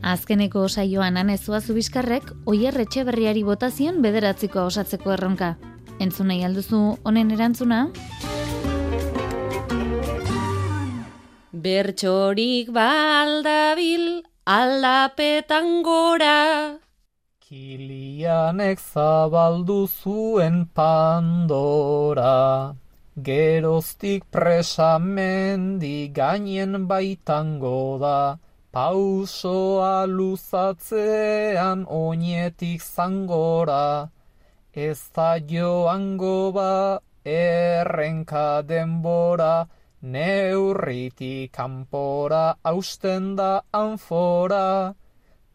Azkeneko 0.05 0.67
saioan 0.69 1.17
anezua 1.17 1.59
zubiskarrek 1.61 2.29
oier 2.45 2.75
berriari 2.77 3.43
botazion 3.43 4.01
bederatziko 4.01 4.65
osatzeko 4.69 5.11
erronka. 5.11 5.55
Entzunei 5.99 6.43
alduzu 6.43 6.97
honen 7.07 7.31
erantzuna? 7.31 7.85
Bertxorik 11.65 12.71
baldabil 12.75 14.23
aldapetan 14.45 15.83
gora. 15.87 16.75
Kilianek 17.39 18.79
zabaldu 18.79 19.85
zuen 19.87 20.65
pandora. 20.75 22.75
Geroztik 23.15 24.25
presamendi 24.29 26.11
gainen 26.11 26.89
baitango 26.91 27.97
da. 28.01 28.37
Pausoa 28.75 30.03
luzatzean 30.05 31.85
oinetik 31.87 32.83
zangora, 32.83 34.11
ez 34.75 35.07
da 35.15 35.39
joango 35.39 36.51
ba 36.51 36.99
errenka 37.23 38.61
denbora, 38.61 39.65
neurritik 40.01 41.53
kanpora 41.55 42.57
hausten 42.61 43.37
da 43.37 43.61
anfora, 43.71 44.93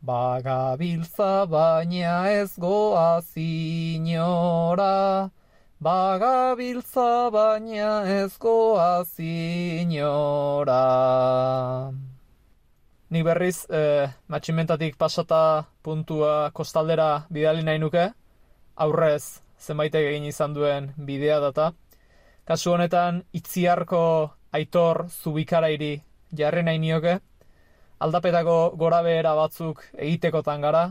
bagabiltza 0.00 1.46
baina 1.46 2.30
ez 2.33 2.56
goa 2.56 3.20
zinora, 3.20 5.28
bagabiltza 5.78 7.30
baina 7.30 8.09
ez 8.09 8.38
goa 8.38 9.04
zinora. 9.04 10.80
Ni 13.11 13.22
berriz, 13.22 13.66
eh, 13.68 14.09
matximentatik 14.28 14.96
pasata 14.96 15.66
puntua 15.83 16.50
kostaldera 16.54 17.26
bidali 17.28 17.62
nahi 17.62 17.78
nuke, 17.78 18.14
aurrez 18.80 19.42
zenbaitek 19.60 20.06
egin 20.10 20.26
izan 20.30 20.54
duen 20.56 20.90
bidea 20.96 21.38
data. 21.44 21.70
Kasu 22.48 22.72
honetan, 22.74 23.22
itziarko 23.36 24.02
aitor 24.56 25.04
zubikarairi 25.08 25.92
jarri 26.36 26.62
nahi 26.66 26.80
nioke, 26.82 27.18
aldapetako 28.00 28.56
gora 28.80 29.02
behera 29.06 29.34
batzuk 29.38 29.82
egitekotan 29.94 30.64
gara, 30.64 30.84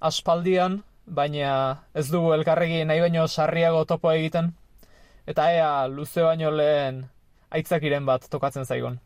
aspaldian, 0.00 0.80
baina 1.06 1.50
ez 1.94 2.08
dugu 2.10 2.32
elkarregi 2.34 2.84
nahi 2.88 3.02
baino 3.04 3.26
sarriago 3.28 3.84
topo 3.84 4.10
egiten, 4.12 4.54
eta 5.26 5.50
ea 5.52 5.70
luze 5.92 6.24
baino 6.24 6.50
lehen 6.50 7.04
aitzakiren 7.50 8.08
bat 8.08 8.26
tokatzen 8.30 8.64
zaigun. 8.64 8.98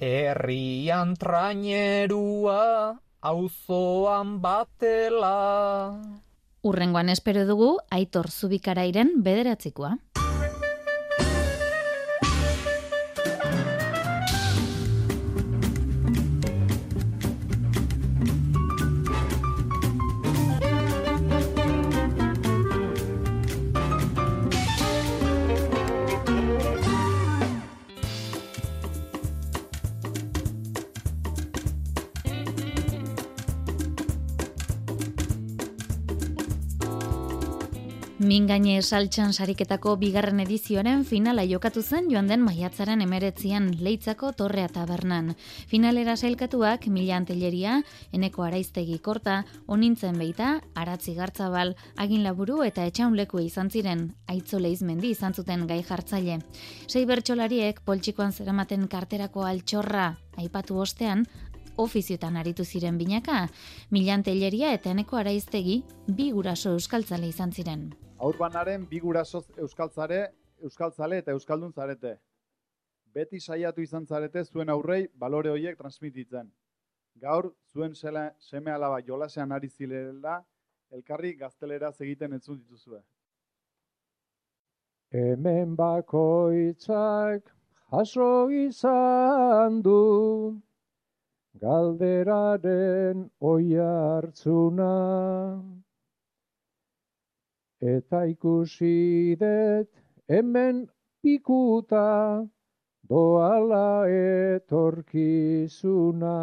Herrian 0.00 1.14
trainerua, 1.20 2.96
auzoan 3.20 4.38
batela. 4.40 5.36
Urrengoan 6.62 7.08
espero 7.08 7.46
dugu 7.48 7.70
Aitor 7.90 8.28
Zubikarairen 8.30 9.14
bederatzikoa. 9.24 9.96
Mingaine 38.50 38.82
saltxan 38.82 39.30
sariketako 39.30 39.92
bigarren 40.00 40.40
edizioaren 40.42 41.04
finala 41.06 41.44
jokatu 41.46 41.84
zen 41.86 42.08
joan 42.10 42.26
den 42.26 42.40
maiatzaren 42.42 43.04
emeretzian 43.04 43.68
leitzako 43.78 44.32
torrea 44.40 44.66
tabernan. 44.74 45.36
Finalera 45.70 46.16
sailkatuak 46.16 46.88
mila 46.90 47.14
anteleria, 47.20 47.76
eneko 48.10 48.42
araiztegi 48.42 48.96
korta, 48.98 49.36
onintzen 49.68 50.18
beita, 50.18 50.48
aratzi 50.74 51.14
gartzabal, 51.14 51.76
agin 51.96 52.24
laburu 52.26 52.64
eta 52.66 52.88
etxaunleku 52.90 53.38
izan 53.44 53.70
ziren, 53.70 54.02
aitzo 54.26 54.58
leizmendi 54.58 55.12
izan 55.14 55.30
zuten 55.30 55.68
gai 55.70 55.84
jartzaile. 55.86 56.40
Sei 56.88 57.04
bertxolariek 57.06 57.78
poltsikoan 57.86 58.34
zeramaten 58.34 58.90
karterako 58.90 59.46
altxorra 59.46 60.08
aipatu 60.40 60.80
ostean, 60.82 61.24
ofiziotan 61.86 62.36
aritu 62.36 62.64
ziren 62.64 62.98
binaka, 62.98 63.48
milanteleria 63.90 64.72
eta 64.76 64.94
eneko 64.94 65.16
araiztegi 65.16 65.82
bi 66.06 66.30
guraso 66.36 66.76
euskaltzale 66.76 67.28
izan 67.28 67.52
ziren 67.52 67.90
aurbanaren 68.20 68.84
bi 68.88 69.00
gurasoz 69.00 69.46
euskaltzare, 69.64 70.20
euskaltzale 70.68 71.20
eta 71.22 71.32
euskaldun 71.36 71.72
zarete. 71.72 72.16
Beti 73.14 73.40
saiatu 73.40 73.82
izan 73.82 74.06
zarete 74.06 74.44
zuen 74.44 74.70
aurrei 74.70 75.06
balore 75.22 75.50
horiek 75.50 75.78
transmititzen. 75.78 76.50
Gaur, 77.20 77.50
zuen 77.72 77.94
sele, 77.94 78.30
seme 78.38 78.72
alaba 78.72 79.00
jolasean 79.06 79.52
ari 79.52 79.68
zilela, 79.68 80.36
elkarri 80.92 81.32
gaztelera 81.40 81.90
egiten 81.98 82.36
entzun 82.36 82.58
dituzue. 82.58 83.00
Hemen 85.10 85.74
bakoitzak 85.76 87.50
jaso 87.90 88.30
izan 88.54 89.80
du, 89.82 89.98
galderaren 91.60 93.30
oi 93.40 93.76
hartzuna 93.76 94.94
eta 97.80 98.24
ikusi 98.28 99.36
dut 99.40 99.88
hemen 100.28 100.86
pikuta 101.22 102.46
doala 103.10 104.06
etorkizuna. 104.08 106.38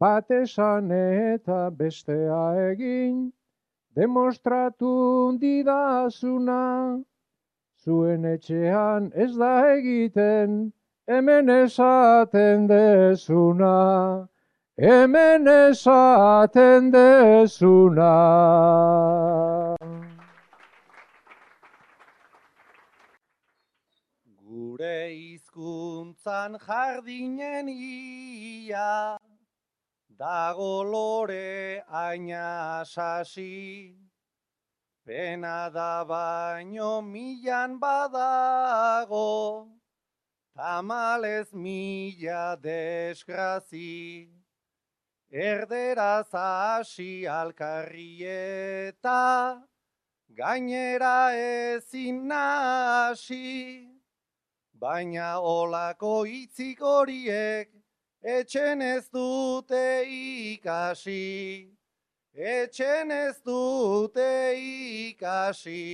Bat 0.00 0.30
esan 0.30 0.90
eta 0.92 1.70
bestea 1.70 2.70
egin, 2.72 3.32
demostratu 3.96 5.38
didazuna, 5.40 7.04
zuen 7.84 8.24
etxean 8.24 9.12
ez 9.14 9.36
da 9.36 9.74
egiten, 9.76 10.72
hemen 11.08 11.48
esaten 11.48 12.68
dezuna 12.68 14.28
hemen 14.78 15.46
esaten 15.48 16.92
dezuna. 16.92 18.14
Gure 24.38 24.98
hizkuntzan 25.10 26.58
jardinen 26.66 27.68
ia, 27.68 29.18
dago 30.18 30.84
lore 30.84 31.82
aina 31.90 32.84
sasi, 32.84 33.96
pena 35.04 35.70
da 35.74 36.04
baino 36.04 37.02
milan 37.02 37.80
badago, 37.80 39.66
tamalez 40.58 41.52
mila 41.54 42.56
desgrazi. 42.56 44.28
Erderaz 45.30 46.32
hasi 46.32 47.26
alkarrieta, 47.28 49.22
gainera 50.34 51.30
ezin 51.34 52.26
nasi, 52.26 53.86
baina 54.80 55.38
olako 55.38 56.24
hitzik 56.24 56.80
horiek 56.80 57.68
etxen 58.24 58.82
ez 58.82 59.08
dute 59.12 60.02
ikasi, 60.08 61.68
etxen 62.34 63.10
ez 63.12 63.36
dute 63.44 64.56
ikasi. 65.12 65.84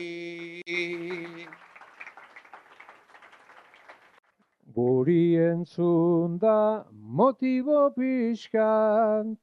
Guri 4.75 5.37
entzun 5.39 6.39
da 6.39 6.85
motibo 6.91 7.95
pixkan, 7.95 9.37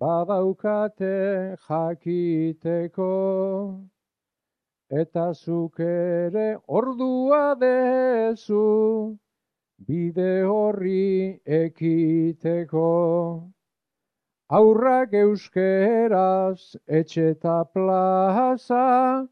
badaukate 0.00 1.56
jakiteko, 1.68 3.10
eta 4.90 5.32
zuk 5.32 5.78
ere 5.78 6.56
ordua 6.66 7.54
dezu, 7.60 9.16
bide 9.86 10.42
horri 10.42 11.38
ekiteko. 11.46 12.90
Aurrak 14.50 15.14
euskeraz 15.22 16.76
etxeta 16.88 17.62
plaza, 17.72 19.28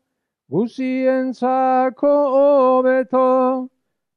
guzientzako 0.48 2.14
hobeto, 2.38 3.28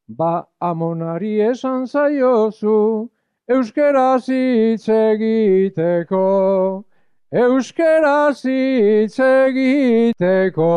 Ba 0.10 0.46
amonari 0.60 1.40
esan 1.40 1.86
zaiozu, 1.88 3.10
euskeraz 3.48 4.28
hitz 4.28 4.90
egiteko, 4.90 6.84
euskeraz 7.32 8.44
hitz 8.44 9.18
egiteko. 9.20 10.68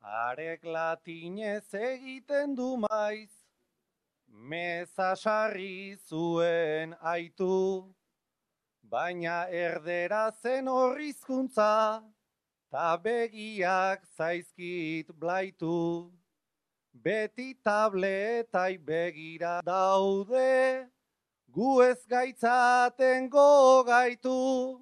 Arek 0.00 0.64
latinez 0.64 1.74
egiten 1.74 2.56
du 2.56 2.78
maiz, 2.88 3.30
meza 4.32 5.14
sarri 5.14 5.94
zuen 6.08 6.96
aitu, 7.02 7.84
baina 8.82 9.44
erdera 9.52 10.32
zen 10.42 10.68
horrizkuntza, 10.68 12.00
ta 12.76 12.98
begiak 13.00 14.04
zaizkit 14.18 15.08
blaitu, 15.16 16.12
beti 16.92 17.54
tabletai 17.64 18.76
begira 18.76 19.62
daude, 19.64 20.84
gu 21.56 21.70
ez 21.80 22.04
gaitzaten 22.04 23.30
gogaitu, 23.32 24.76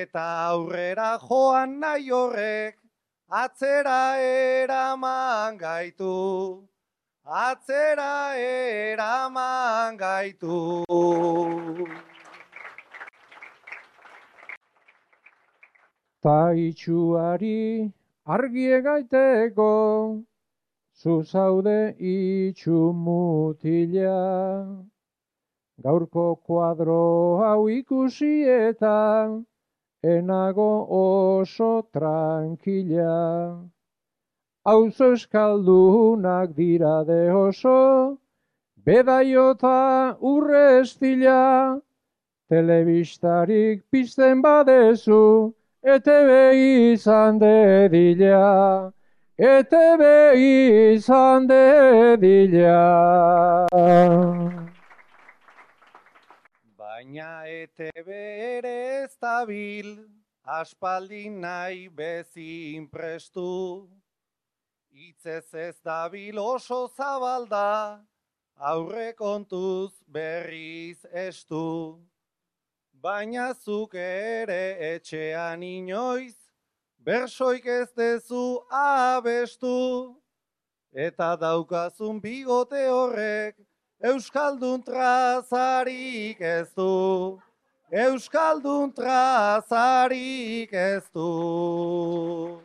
eta 0.00 0.26
aurrera 0.50 1.16
joan 1.24 1.80
nahi 1.80 2.12
horrek, 2.12 2.76
atzera 3.42 4.20
eraman 4.20 5.56
gaitu, 5.56 6.12
atzera 7.24 8.36
eraman 8.36 9.96
gaitu. 9.96 10.60
Ta 16.20 16.50
itxuari 16.50 17.92
argie 18.26 18.82
gaiteko, 18.82 20.24
zu 20.92 21.22
zaude 21.22 21.94
itxu 22.00 22.92
mutila. 22.92 24.82
Gaurko 25.80 26.42
kuadro 26.44 27.38
hau 27.38 27.68
ikusi 27.68 28.42
eta 28.50 29.30
enago 30.02 30.86
oso 30.90 31.86
tranquila. 31.92 33.62
Auzo 34.66 35.12
eskaldunak 35.12 36.52
dira 36.54 37.04
de 37.04 37.30
oso, 37.30 38.18
bedaiota 38.84 40.16
urre 40.20 40.80
estila, 40.80 41.80
telebistarik 42.50 43.84
pizten 43.90 44.42
badezu, 44.42 45.54
ETB 45.80 46.30
izan 46.92 47.38
dedila, 47.38 48.90
ETB 49.38 50.02
izan 50.34 51.46
dedila. 51.46 52.82
Baina 56.76 57.46
ETB 57.46 58.10
ere 58.10 59.04
ez 59.04 59.14
dabil, 59.22 59.94
aspaldi 60.42 61.30
nahi 61.30 61.86
bezin 61.88 62.90
prestu. 62.90 63.86
Itzez 64.90 65.54
ez 65.54 65.76
dabil 65.78 66.38
oso 66.42 66.88
zabalda, 66.96 68.02
aurre 68.58 69.12
kontuz 69.14 69.94
berriz 70.08 71.06
estu. 71.14 72.02
Baina 73.00 73.52
zuk 73.54 73.92
ere 73.94 74.74
etxean 74.94 75.62
inoiz, 75.62 76.34
bersoik 76.98 77.66
ez 77.66 77.90
dezu 77.94 78.58
abestu. 78.74 80.16
Eta 80.92 81.36
daukazun 81.38 82.18
bigote 82.20 82.88
horrek, 82.90 83.54
Euskaldun 84.02 84.82
trazarik 84.82 86.40
ez 86.40 86.72
du. 86.74 87.38
Euskaldun 87.92 88.90
trazarik 88.92 90.72
ez 90.72 91.04
du. 91.14 92.60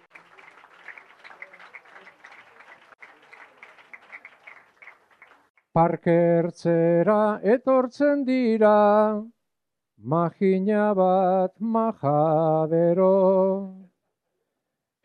Parkertzera 5.74 7.40
etortzen 7.56 8.26
dira, 8.26 9.22
magina 10.04 10.94
bat 10.94 11.54
majadero. 11.60 13.16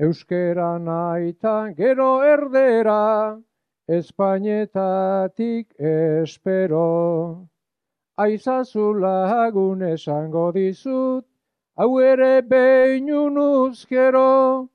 Euskera 0.01 0.79
naita 0.79 1.75
gero 1.77 2.21
erdera, 2.23 3.39
Espainetatik 3.89 5.67
espero. 5.79 7.49
Aizazu 8.19 8.93
lagun 9.01 9.83
esango 9.95 10.53
dizut, 10.53 11.25
hau 11.77 12.01
ere 12.01 12.43
behin 12.43 13.09
uzkero. 13.39 14.69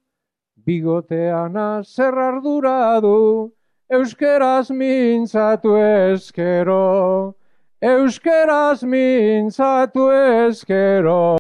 Bigoteana 0.66 1.84
zer 1.84 2.18
ardura 2.18 3.00
du, 3.02 3.52
euskeraz 3.92 4.72
mintzatu 4.72 5.76
eskero. 5.76 7.36
Euskeraz 7.84 8.82
mintzatu 8.88 10.06
eskero. 10.16 11.36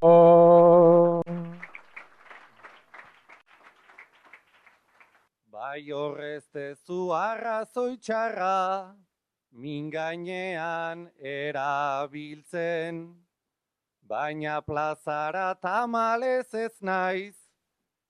Bai 5.47 5.88
horrez 5.88 6.43
dezu 6.51 7.13
arrazoi 7.15 7.95
txarra, 7.95 8.91
min 9.53 9.88
gainean 9.93 11.06
erabiltzen. 11.36 12.99
Baina 14.03 14.60
plazara 14.67 15.56
tamalez 15.56 16.51
ez 16.65 16.75
naiz, 16.82 17.39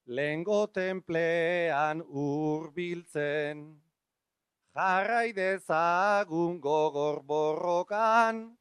lengo 0.08 0.66
templean 0.66 2.02
urbiltzen. 2.02 3.83
Jarrai 4.74 5.30
dezagun 5.30 6.58
gogor 6.58 7.22
borrokan, 7.22 8.56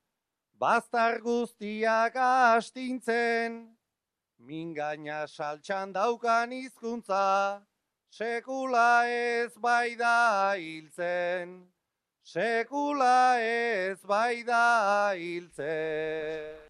bastar 0.62 1.18
guztiak 1.26 2.14
astintzen. 2.14 3.56
Min 4.38 4.76
gaina 4.76 5.26
saltxan 5.26 5.90
daukan 5.96 6.54
hizkuntza, 6.54 7.64
sekula 8.12 9.10
ez 9.10 9.58
bai 9.58 9.96
da 9.98 10.54
hiltzen. 10.54 11.66
Sekula 12.22 13.42
ez 13.42 13.98
bai 14.06 14.44
da 14.46 15.18
hiltzen. 15.18 16.62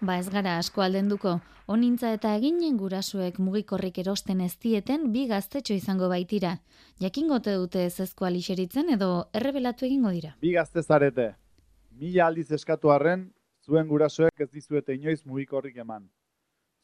Ba 0.00 0.16
ez 0.16 0.30
gara 0.32 0.56
asko 0.56 0.80
aldenduko, 0.80 1.36
onintza 1.70 2.10
eta 2.16 2.32
eginen 2.34 2.76
gurasuek 2.80 3.38
mugikorrik 3.38 4.00
erosten 4.02 4.40
ez 4.42 4.54
dieten 4.62 5.10
bi 5.14 5.26
gaztetxo 5.30 5.74
izango 5.76 6.08
baitira. 6.10 6.56
Jakingote 7.02 7.54
dute 7.62 7.84
ez 7.86 8.00
ezkoa 8.04 8.30
lixeritzen 8.34 8.90
edo 8.96 9.10
errebelatu 9.40 9.86
egingo 9.86 10.10
dira. 10.16 10.34
Bi 10.42 10.54
gazte 10.56 10.82
zarete. 10.82 11.28
Mila 12.00 12.26
aldiz 12.26 12.50
eskatu 12.58 12.90
arren, 12.90 13.28
zuen 13.62 13.86
gurasoek 13.86 14.42
ez 14.42 14.50
dizuete 14.50 14.96
inoiz 14.98 15.20
mugikorrik 15.24 15.76
eman. 15.84 16.08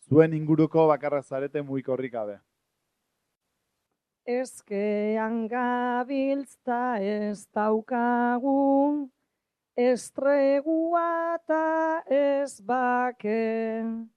Zuen 0.07 0.35
inguruko 0.38 0.87
bakarra 0.87 1.22
zarete 1.22 1.62
mugikorrik 1.62 2.12
gabe. 2.12 2.38
Ezkean 4.27 5.46
gabiltzta 5.51 6.99
ez 7.03 7.46
daukagu, 7.55 9.09
estregua 9.77 11.07
eta 11.38 11.62
ez 12.11 12.61
bake. 12.61 14.15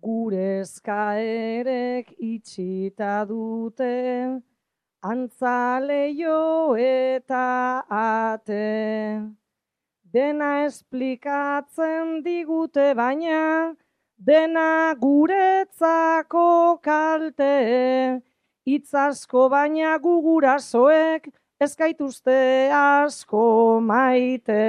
Gure 0.00 0.60
eskaerek 0.60 2.12
itxita 2.22 3.24
dute, 3.26 4.38
antzaleio 5.02 6.76
eta 6.78 7.82
ate. 7.90 9.18
Dena 10.14 10.50
esplikatzen 10.66 12.22
digute 12.22 12.94
baina, 12.94 13.74
dena 14.16 14.94
guretzako 15.02 16.78
kalte. 16.82 18.22
Itz 18.66 18.94
asko 18.94 19.48
baina 19.50 19.98
gugurasoek 19.98 21.28
ez 21.60 21.74
gaituzte 21.74 22.70
asko 22.70 23.80
maite. 23.82 24.62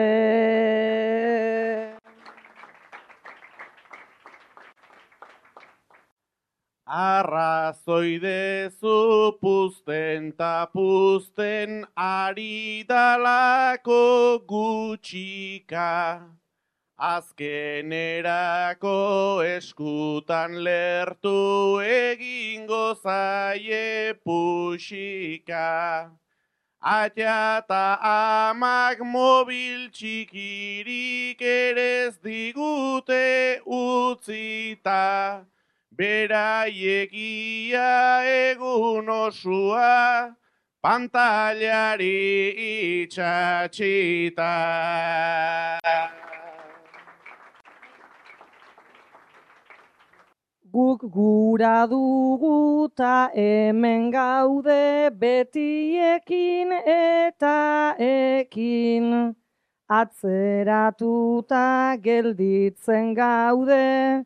Arrazoi 6.89 8.17
dezu 8.19 9.37
puzten 9.39 10.33
puzten 10.73 11.85
ari 11.95 12.83
dalako 12.89 14.41
gutxika. 14.49 16.25
Azkenerako 16.97 18.89
eskutan 19.45 20.63
lertu 20.63 21.79
egingo 21.79 22.95
zaie 22.95 24.15
puxika. 24.25 26.09
Atia 26.81 27.59
eta 27.59 27.99
amak 28.01 28.97
mobil 29.05 29.91
txikirik 29.91 31.39
ere 31.39 32.07
ez 32.07 32.17
digute 32.17 33.61
utzita. 33.63 35.45
Beraiekia 35.99 37.87
egun 38.23 39.09
osua, 39.11 40.31
pantailari 40.81 42.21
itxatxita. 43.03 44.53
Guk 50.71 51.01
gura 51.11 51.83
dugu 51.91 52.87
ta 52.95 53.29
hemen 53.35 54.09
gaude 54.09 55.11
betiekin 55.19 56.71
eta 56.95 57.95
ekin. 57.99 59.35
Atzeratuta 59.89 61.67
gelditzen 61.99 63.13
gaude, 63.17 64.23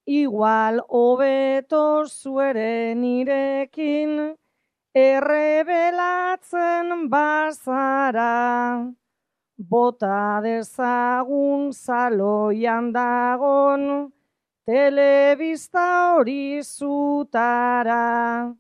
Igual 0.07 0.80
hobeto 0.88 2.05
zueren 2.07 3.03
irekin, 3.03 4.38
errebelatzen 4.95 7.09
bazara. 7.09 8.95
Bota 9.59 10.39
dezagun 10.41 11.74
zaloian 11.74 12.93
dagon, 12.93 14.13
telebista 14.70 16.13
hori 16.13 16.61
zutara. 16.61 18.53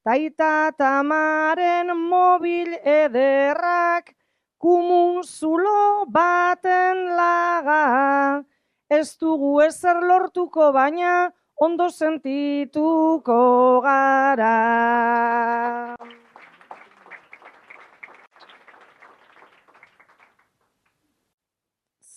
Taita 0.00 0.72
tamaren 0.72 1.92
mobil 1.92 2.72
ederrak, 2.80 4.16
kumun 4.56 5.20
zulo 5.20 6.06
baten 6.08 7.12
laga. 7.12 7.84
Ez 8.88 9.18
dugu 9.20 9.60
ezer 9.60 10.00
lortuko 10.00 10.72
baina, 10.72 11.28
ondo 11.60 11.90
sentituko 11.92 13.42
gara. 13.84 14.56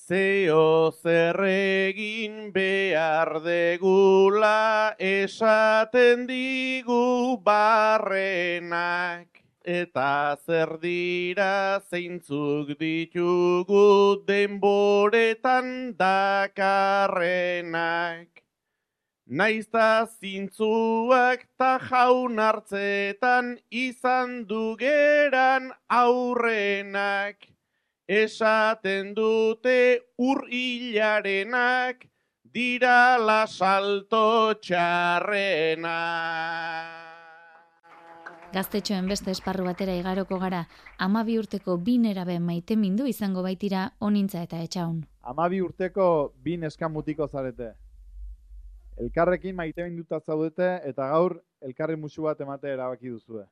Zeo 0.03 0.91
zer 0.91 1.37
egin 1.47 2.51
behar 2.51 3.39
degula 3.45 4.91
esaten 4.99 6.27
digu 6.27 7.39
barrenak. 7.45 9.27
Eta 9.63 10.35
zer 10.45 10.75
dira 10.81 11.79
zeintzuk 11.89 12.75
ditugu 12.81 14.19
denboretan 14.27 15.95
dakarrenak. 15.95 17.23
Naizta 19.23 20.05
zintzuak 20.19 21.47
ta 21.57 21.79
jaun 21.79 22.43
hartzetan 22.43 23.55
izan 23.71 24.43
dugeran 24.51 25.71
aurrenak. 25.87 27.52
Esaten 28.07 29.13
dute 29.15 30.03
ur 30.19 30.43
hilarenak 30.51 32.03
dira 32.43 33.17
la 33.17 33.47
salto 33.47 34.53
txarrena. 34.59 35.93
Gaztetxoen 38.53 39.07
beste 39.07 39.31
esparru 39.31 39.63
batera 39.63 39.95
igaroko 39.95 40.37
gara, 40.37 40.65
amabi 40.99 41.39
urteko 41.39 41.77
bi 41.77 41.97
nerabe 41.97 42.37
maite 42.39 42.75
mindu 42.75 43.07
izango 43.07 43.41
baitira 43.41 43.93
onintza 44.01 44.43
eta 44.43 44.59
etxaun. 44.59 44.99
Amabi 45.23 45.61
urteko 45.61 46.33
bi 46.43 46.57
neskamutiko 46.57 47.27
zarete. 47.27 47.71
Elkarrekin 48.99 49.55
maite 49.55 49.87
minduta 49.87 50.19
zaudete 50.19 50.81
eta 50.83 51.07
gaur 51.07 51.39
elkarri 51.61 51.95
musu 51.95 52.27
bat 52.27 52.41
emate 52.41 52.67
erabaki 52.67 53.09
duzue. 53.09 53.47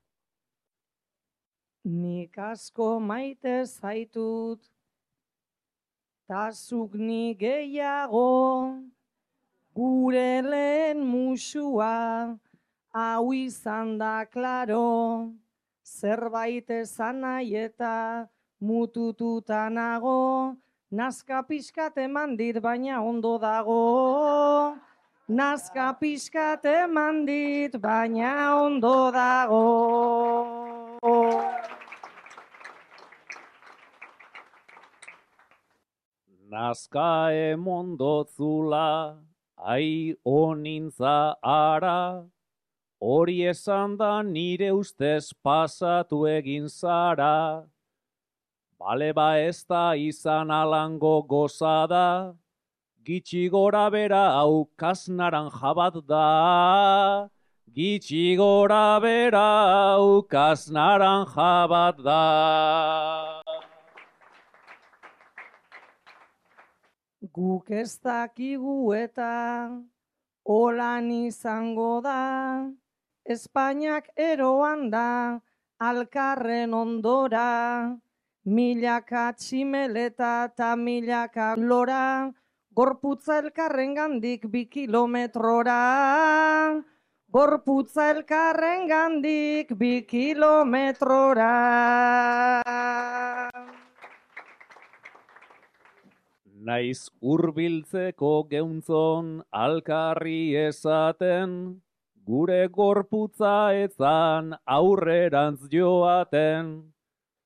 Nik 1.83 2.37
asko 2.37 2.99
maite 3.01 3.65
zaitut, 3.65 4.61
tazuk 6.29 6.93
ni 6.93 7.33
gehiago, 7.33 8.77
gure 9.73 10.41
lehen 10.45 11.01
musua, 11.01 12.37
hau 12.93 13.33
izan 13.33 13.97
da 13.97 14.25
klaro, 14.29 15.33
zerbait 15.83 16.69
esan 16.69 17.21
nahi 17.21 17.55
eta 17.55 18.29
mutututa 18.61 19.65
nago, 19.73 20.55
nazka 20.91 21.41
pixkat 21.49 21.97
eman 21.97 22.37
dit 22.37 22.61
baina 22.61 23.01
ondo 23.01 23.39
dago. 23.39 24.77
Nazka 25.27 25.97
pixkat 25.97 26.63
eman 26.65 27.25
dit 27.25 27.73
baina 27.81 28.61
ondo 28.61 29.09
dago. 29.09 30.50
Nazka 36.51 37.31
emondotzula, 37.31 39.15
ai 39.57 40.15
onintza 40.27 41.35
ara, 41.41 42.25
hori 42.99 43.37
esan 43.47 43.95
da 43.95 44.21
nire 44.21 44.71
ustez 44.75 45.31
pasatu 45.45 46.27
egin 46.27 46.67
zara. 46.67 47.63
Bale 48.77 49.13
ba 49.13 49.39
ez 49.39 49.63
da 49.63 49.95
izan 49.95 50.51
alango 50.51 51.23
gozada, 51.23 52.35
gitxi 53.05 53.49
gora 53.49 53.89
bera 53.89 54.23
hau 54.35 54.67
kasnaranja 54.77 55.71
bat 55.73 55.95
da. 56.05 57.29
Gitxi 57.71 58.35
gora 58.35 58.99
bera 58.99 59.47
hau 59.95 60.27
kasnaranja 60.27 61.53
bat 61.69 62.03
da. 62.03 63.50
Guk 67.31 67.69
ez 67.71 67.95
dakigu 68.03 68.91
eta 68.91 69.71
holan 70.43 71.05
izango 71.15 72.01
da, 72.03 72.67
Espainiak 73.23 74.09
eroan 74.19 74.89
da, 74.91 75.39
alkarren 75.79 76.73
ondora, 76.75 77.95
milaka 78.43 79.23
tximeleta 79.39 80.31
eta 80.49 80.75
milaka 80.75 81.53
lora, 81.55 82.33
gorputza 82.75 83.39
elkarren 83.45 83.95
gandik 83.95 84.49
bi 84.51 84.65
kilometrora. 84.65 85.79
Gorputza 87.31 88.09
elkarren 88.11 88.89
gandik 88.91 89.71
bi 89.79 90.01
kilometrora. 90.03 91.53
Naiz 96.61 97.09
hurbiltzeko 97.25 98.31
geuntzon 98.49 99.29
alkarri 99.51 100.53
esaten, 100.63 101.53
gure 102.27 102.67
gorputza 102.75 103.53
etzan 103.83 104.51
aurrerantz 104.75 105.63
joaten. 105.71 106.67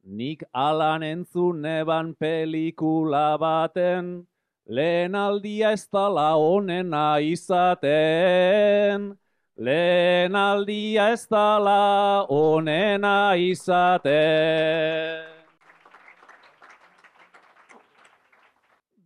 Nik 0.04 0.44
alan 0.54 1.06
entzun 1.08 1.64
eban 1.64 2.10
pelikula 2.20 3.38
baten, 3.40 4.28
lehen 4.68 5.16
aldia 5.16 5.72
ez 5.78 5.88
tala 5.88 6.36
onena 6.36 7.06
izaten. 7.34 9.16
Lehen 9.56 10.36
aldia 10.36 11.08
ez 11.14 11.24
tala 11.28 12.26
onena 12.28 13.36
izaten. 13.40 15.35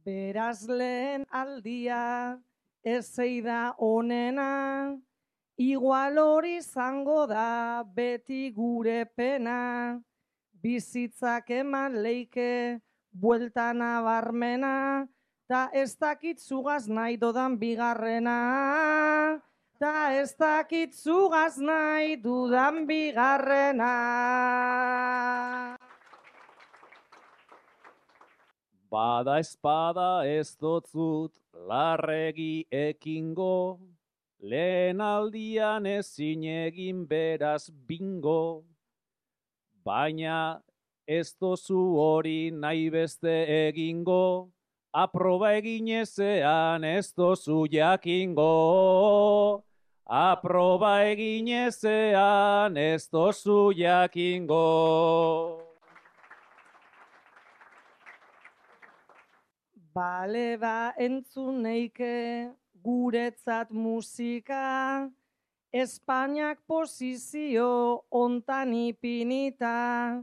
Beraz 0.10 0.66
lehen 0.66 1.26
aldia 1.30 2.40
ez 2.84 3.14
da 3.46 3.76
onena, 3.78 4.98
Igual 5.60 6.18
hori 6.18 6.56
izango 6.58 7.28
da 7.28 7.84
beti 7.84 8.50
gure 8.56 9.06
pena, 9.18 10.00
bizitzak 10.64 11.50
eman 11.52 12.02
leike 12.02 12.80
buelta 13.12 13.74
nabarmena, 13.74 15.06
ta 15.50 15.70
ez 15.74 15.98
dakit 16.00 16.40
zugaz 16.40 16.88
nahi 16.88 17.18
dodan 17.18 17.60
bigarrena, 17.60 18.40
ta 19.80 19.94
ez 20.16 20.32
dakit 20.40 20.96
zugaz 20.96 21.58
nahi 21.60 22.16
dudan 22.16 22.88
bigarrena. 22.88 23.94
Bada 28.90 29.38
espada 29.38 30.26
ez 30.26 30.56
dotzut 30.58 31.32
larregi 31.70 32.66
ekingo, 32.74 33.78
lehen 34.42 35.02
aldian 35.02 35.86
ezin 35.86 36.44
egin 36.50 37.06
beraz 37.06 37.70
bingo, 37.70 38.64
baina 39.86 40.60
ez 41.06 41.36
dozu 41.38 41.84
hori 42.02 42.50
nahi 42.50 42.90
beste 42.90 43.36
egingo, 43.70 44.50
aproba 44.92 45.54
egin 45.62 45.94
ezean 46.02 46.84
ez 46.84 47.14
dozu 47.14 47.68
jakingo. 47.70 49.64
Aproba 50.10 51.04
egin 51.06 51.48
ezean 51.48 52.76
ez 52.76 53.06
dozu 53.14 53.70
jakingo. 53.78 55.69
Bale 59.94 60.58
ba 60.62 60.94
entzun 60.98 61.64
neike 61.64 62.50
guretzat 62.84 63.72
musika, 63.72 65.10
Espainiak 65.74 66.62
posizio 66.66 68.06
ontan 68.10 68.74
ipinita, 68.74 70.18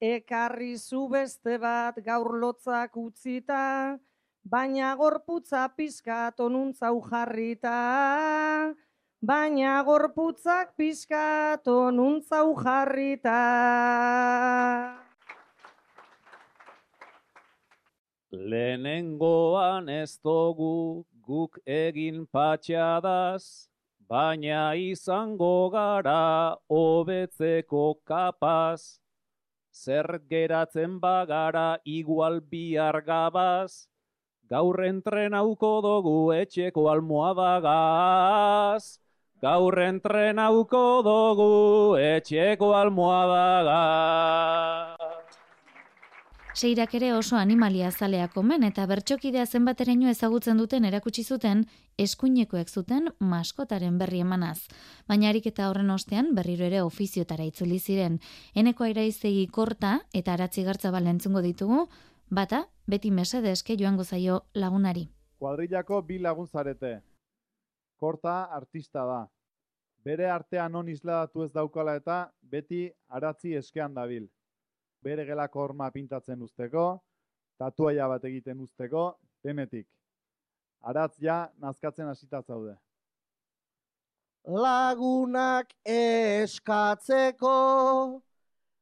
ekarri 0.00 0.76
zu 0.76 1.08
beste 1.12 1.58
bat 1.60 1.96
gaur 2.04 2.32
lotzak 2.40 2.96
utzita, 2.96 3.98
baina 4.44 4.94
gorputza 4.96 5.68
pizkat 5.76 6.40
onuntza 6.40 6.88
jarrita, 7.10 8.72
baina 9.20 9.82
gorputzak 9.84 10.76
pizkat 10.76 11.68
onuntza 11.68 12.40
jarrita. 12.64 13.40
Lehenengoan 18.32 19.88
ez 19.90 20.16
dugu 20.22 21.04
guk 21.26 21.58
egin 21.66 22.26
patxadaz, 22.30 23.66
baina 24.08 24.74
izango 24.78 25.68
gara 25.70 26.56
hobetzeko 26.70 27.98
kapaz. 28.06 29.00
Zer 29.74 30.20
geratzen 30.30 31.00
bagara 31.00 31.78
igual 31.84 32.40
bihar 32.40 33.00
gabaz, 33.02 33.88
gaur 34.48 34.84
entrenauko 34.84 35.80
dugu 35.82 36.32
etxeko 36.34 36.88
almohadagaz. 36.92 38.98
Gaur 39.42 39.74
entrenauko 39.74 41.02
dugu 41.02 41.96
etxeko 41.98 42.74
almohadagaz. 42.78 44.89
Seirak 46.52 46.96
ere 46.98 47.12
oso 47.14 47.36
animalia 47.38 47.92
zaleak 47.92 48.34
omen 48.40 48.64
eta 48.66 48.82
bertxokidea 48.90 49.44
zenbateraino 49.46 50.08
ezagutzen 50.10 50.58
duten 50.58 50.84
erakutsi 50.84 51.22
zuten 51.22 51.60
eskuinekoek 52.04 52.68
zuten 52.68 53.06
maskotaren 53.20 53.98
berri 53.98 54.20
emanaz. 54.24 54.66
Baina 55.06 55.28
ariketa 55.30 55.68
horren 55.70 55.90
ostean 55.94 56.34
berriro 56.34 56.66
ere 56.66 56.80
ofiziotara 56.82 57.46
itzuli 57.46 57.78
ziren. 57.78 58.18
Eneko 58.54 58.84
airaizegi 58.84 59.46
korta 59.46 60.00
eta 60.12 60.32
aratzi 60.34 60.64
gartza 60.66 60.90
balentzungo 60.90 61.40
ditugu, 61.40 61.86
bata 62.30 62.64
beti 62.86 63.10
mesede 63.10 63.52
eske 63.52 63.76
joango 63.78 64.04
zaio 64.04 64.40
lagunari. 64.54 65.06
Kuadrillako 65.38 66.02
bi 66.02 66.18
lagun 66.18 66.48
zarete. 66.48 67.00
Korta 67.96 68.42
artista 68.58 69.06
da. 69.06 69.22
Bere 70.02 70.26
artean 70.30 70.72
non 70.72 70.88
isladatu 70.88 71.44
ez 71.44 71.52
daukala 71.52 71.94
eta 71.94 72.20
beti 72.42 72.90
aratzi 73.08 73.54
eskean 73.54 73.94
dabil 73.94 74.26
bere 75.02 75.24
gelako 75.24 75.64
horma 75.64 75.90
pintatzen 75.90 76.42
usteko, 76.42 77.00
tatuaia 77.58 78.08
bat 78.08 78.24
egiten 78.24 78.60
usteko, 78.60 79.14
denetik. 79.44 79.86
Aratz 80.80 81.16
ja, 81.20 81.48
nazkatzen 81.60 82.08
hasita 82.08 82.42
zaude. 82.42 82.76
Lagunak 84.48 85.74
eskatzeko, 85.84 87.56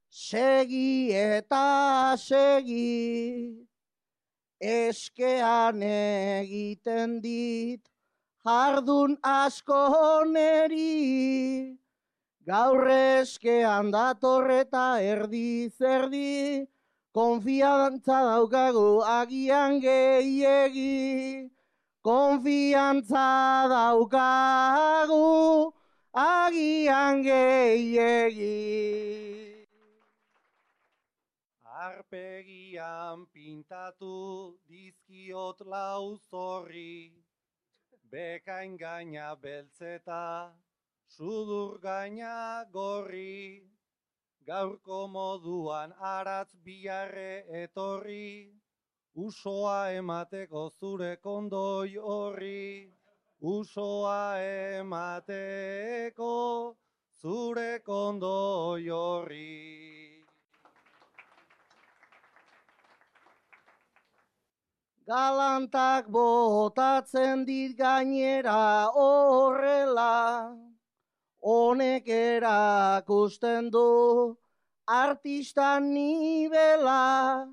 segi 0.08 1.10
eta 1.10 2.14
segi, 2.16 3.66
eskean 4.62 5.82
egiten 5.82 7.18
dit, 7.20 7.82
jardun 8.46 9.18
asko 9.22 10.24
neri, 10.30 11.74
Gaur 12.48 12.86
eskean 12.88 13.90
datorreta 13.92 15.02
erdi 15.04 15.68
zerdi, 15.68 16.64
konfiantza 17.12 18.22
daukagu 18.24 19.02
agian 19.04 19.76
gehiegi. 19.82 21.50
Konfiantza 22.00 23.68
daukagu 23.68 25.74
agian 26.14 27.20
gehiegi. 27.26 28.54
Arpegian 31.88 33.26
pintatu 33.34 34.56
dizkiot 34.70 35.60
lau 35.66 36.16
zorri, 36.30 37.12
bekain 38.10 38.78
gaina 38.78 39.34
beltzeta, 39.36 40.54
sudur 41.08 41.80
gaina 41.80 42.64
gorri, 42.72 43.62
gaurko 44.46 45.08
moduan 45.08 45.92
aratz 46.00 46.50
biarre 46.64 47.44
etorri, 47.62 48.52
usoa 49.14 49.90
emateko 50.00 50.70
zure 50.78 51.16
kondoi 51.16 51.96
horri, 51.96 52.92
usoa 53.40 54.38
emateko 54.80 56.34
zure 57.20 57.80
kondoi 57.84 58.88
horri. 58.88 59.78
Galantak 65.08 66.08
botatzen 66.12 67.44
dit 67.48 67.72
gainera 67.76 68.92
horrela, 68.92 70.52
honek 71.42 72.08
erakusten 72.08 73.70
du 73.70 74.36
artista 74.86 75.78
nibela, 75.80 77.46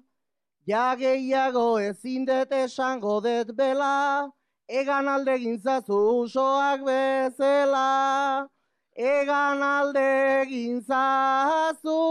ja 0.65 0.95
gehiago 0.95 1.79
ezin 1.79 2.25
dut 2.25 2.51
esango 2.51 3.19
dut 3.21 3.55
bela, 3.55 4.31
egan 4.67 5.07
alde 5.07 5.37
gintzazu 5.37 5.99
usoak 6.23 6.81
bezela, 6.87 8.47
egan 8.95 9.61
alde 9.61 10.45
gintzazu 10.49 12.01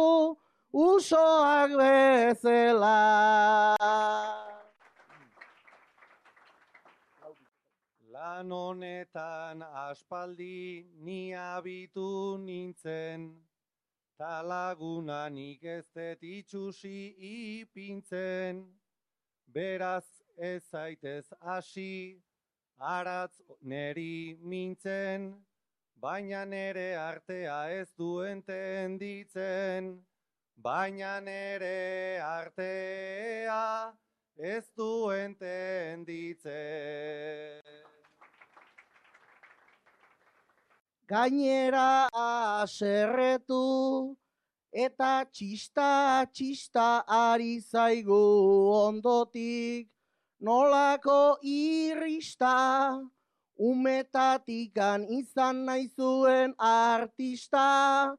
usoak 0.73 1.71
bezela. 1.81 2.99
Lan 8.25 8.49
honetan 8.49 9.61
aspaldi 9.61 10.85
ni 11.05 11.35
abitu 11.37 12.39
nintzen, 12.41 13.21
ta 14.19 14.41
laguna 14.41 15.29
nik 15.29 15.63
ez 15.63 15.85
dut 15.95 16.23
itxusi 16.23 17.01
ipintzen, 17.21 18.65
beraz 19.53 20.07
ez 20.39 20.63
zaitez 20.71 21.27
hasi, 21.43 22.17
aratz 22.81 23.37
neri 23.61 24.39
mintzen, 24.41 25.21
baina 26.01 26.47
nere 26.47 26.97
artea 26.97 27.59
ez 27.81 27.91
duen 27.93 28.43
tenditzen, 28.43 30.01
baina 30.57 31.21
nere 31.21 32.21
artea 32.25 33.93
ez 34.39 34.65
duen 34.75 35.37
tenditzen. 35.37 36.45
Gainera 41.09 42.09
aserretu, 42.63 44.17
eta 44.73 45.25
txista 45.31 46.27
txista 46.33 47.05
ari 47.07 47.61
zaigu 47.61 48.21
ondotik, 48.75 49.89
nolako 50.41 51.39
irrista, 51.43 52.99
umetatikan 53.57 55.07
izan 55.09 55.65
nahi 55.67 55.89
zuen 55.95 56.55
artista, 56.59 58.17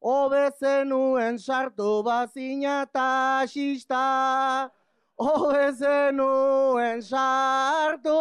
hobe 0.00 0.48
zenuen 0.60 1.38
sartu 1.38 2.02
bazina 2.02 2.82
eta 2.86 3.44
xista, 3.52 4.70
hobe 5.18 5.72
zenuen 5.76 7.02
sartu 7.02 8.18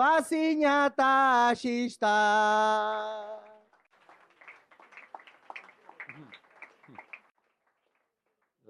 bazina 0.00 0.86
eta 0.88 1.52
xista. 1.60 2.16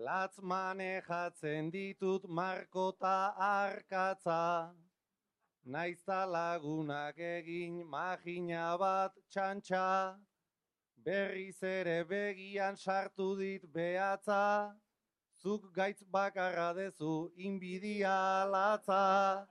Latz 0.07 0.41
manejatzen 0.43 1.71
ditut 1.71 2.27
markota 2.29 3.19
arkatza, 3.49 4.75
Naizta 5.65 6.25
lagunak 6.35 7.19
egin 7.19 7.85
magina 7.95 8.65
bat 8.81 9.15
txantxa, 9.31 10.17
berriz 11.05 11.63
ere 11.63 11.99
begian 12.11 12.77
sartu 12.77 13.29
dit 13.39 13.69
behatza, 13.77 14.75
zuk 15.43 15.71
gaitz 15.79 16.03
bakarra 16.19 16.73
dezu 16.75 17.31
inbidia 17.37 18.19
latza, 18.51 19.47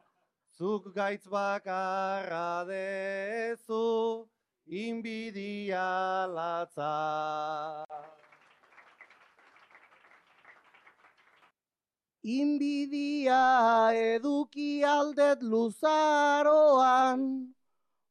zuk 0.60 0.94
gaitz 0.94 1.24
bakarra 1.32 2.68
dezu 2.68 4.28
inbidia 4.68 6.28
latza. 6.28 7.86
Inbidia 12.22 13.96
eduki 13.96 14.84
aldet 14.84 15.40
luzaroan, 15.40 17.56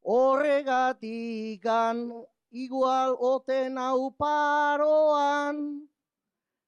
horregatikan 0.01 2.09
igual 2.49 3.13
oten 3.13 3.77
hau 3.77 4.09
paroan. 4.17 5.85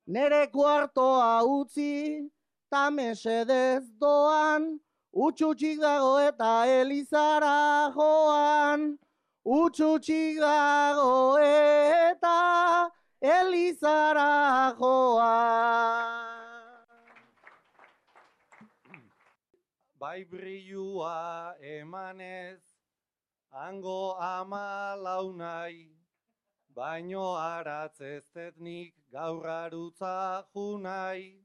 Nere 0.05 0.45
kuartoa 0.53 1.41
utzi, 1.41 2.29
ta 2.69 2.93
mesedez 2.93 3.89
doan, 3.97 4.77
utxutxik 5.13 5.79
dago 5.79 6.17
eta 6.19 6.65
elizara 6.79 7.91
joan. 7.95 8.97
Utxutxik 9.45 10.39
dago 10.39 11.37
eta 11.37 12.89
elizara 13.21 14.75
joan. 14.79 16.31
bai 20.01 20.25
brilua 20.25 21.53
emanez, 21.61 22.59
hango 23.53 24.17
ama 24.19 24.97
launai, 24.97 25.93
baino 26.75 27.25
aratz 27.37 28.01
ez 28.01 28.23
tetnik 28.33 28.95
gaur 29.13 29.45
arutza 29.45 30.43
junai, 30.55 31.37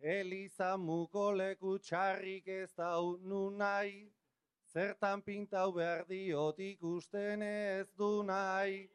Eliza 0.00 0.76
muko 0.76 1.32
leku 1.32 1.78
txarrik 1.78 2.48
ez 2.48 2.70
dau 2.76 3.16
nunai, 3.22 4.10
zertan 4.72 5.22
pintau 5.22 5.72
behar 5.72 6.04
diot 6.08 6.58
ikusten 6.58 7.42
ez 7.42 7.86
du 7.98 8.22
nahi, 8.22 8.88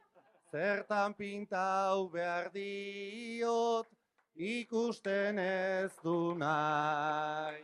zertan 0.52 1.14
pintau 1.14 2.10
behar 2.14 2.52
diot 2.54 3.88
ikusten 4.36 5.40
ez 5.40 5.92
du 6.04 6.36
nahi. 6.38 7.64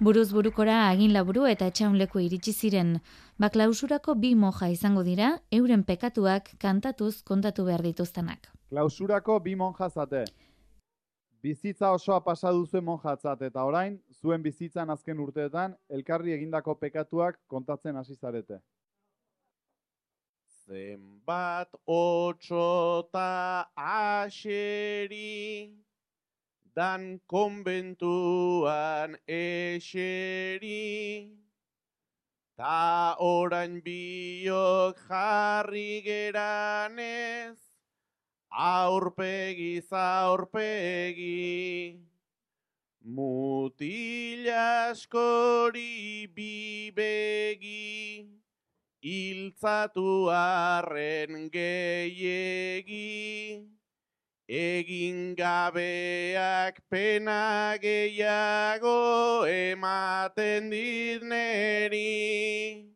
Buruz 0.00 0.30
burukora 0.30 0.74
agin 0.88 1.12
laburu 1.12 1.46
eta 1.50 1.66
etxaunleku 1.66 2.20
iritsi 2.22 2.52
ziren, 2.52 3.00
baklausurako 3.42 4.14
bi 4.14 4.34
moja 4.34 4.68
izango 4.70 5.02
dira, 5.02 5.32
euren 5.50 5.82
pekatuak 5.82 6.52
kantatuz 6.62 7.22
kontatu 7.22 7.64
behar 7.66 7.82
dituztenak. 7.82 8.46
Klausurako 8.70 9.40
bi 9.40 9.56
monja 9.56 9.88
zate. 9.88 10.24
Bizitza 11.42 11.92
osoa 11.94 12.18
pasa 12.24 12.50
duzuen 12.50 12.82
monjatzat 12.84 13.42
eta 13.46 13.62
orain, 13.64 13.98
zuen 14.10 14.42
bizitzan 14.42 14.90
azken 14.90 15.20
urteetan, 15.22 15.76
elkarri 15.88 16.32
egindako 16.34 16.74
pekatuak 16.80 17.38
kontatzen 17.46 17.96
hasi 18.00 18.16
zarete. 18.16 18.58
Zenbat 20.66 21.78
otxota 21.86 23.70
aseri, 23.76 25.70
dan 26.74 27.20
konbentuan 27.26 29.14
eseri, 29.26 31.30
ta 32.58 33.14
orain 33.18 33.78
biok 33.86 35.06
jarri 35.06 36.02
geranez, 36.02 37.67
aurpegi 38.50 39.82
zaurpegi, 39.88 41.98
mutila 43.04 44.90
askori 44.90 46.26
bibegi, 46.34 48.26
iltzatu 49.02 50.28
arren 50.30 51.50
gehiegi, 51.50 53.06
Egin 54.48 55.36
gabeak 55.36 56.80
pena 56.88 57.76
gehiago 57.76 59.44
ematen 59.44 60.70
dit 60.70 61.20
neri. 61.20 62.88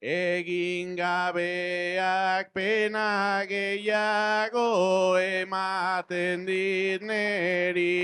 Egin 0.00 0.96
gabeak 0.96 2.56
pena 2.56 3.44
gehiago 3.44 5.12
ematen 5.20 6.48
dit 6.48 7.04
neri. 7.04 8.00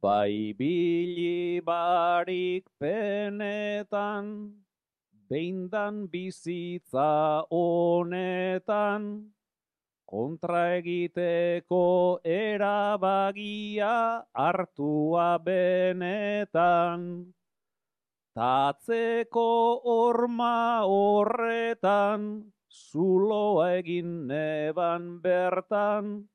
Bai 0.00 0.54
bili 0.54 1.58
barik 1.58 2.70
penetan, 2.78 4.54
Beindan 5.26 6.06
bizitza 6.06 7.42
honetan, 7.50 9.26
kontra 10.06 10.78
egiteko 10.78 12.22
erabagia 12.22 14.22
hartua 14.30 15.34
benetan. 15.42 17.34
Tatzeko 18.34 19.80
orma 19.84 20.82
horretan, 20.86 22.52
zuloa 22.70 23.72
egin 23.78 24.26
neban 24.26 25.20
bertan, 25.22 26.30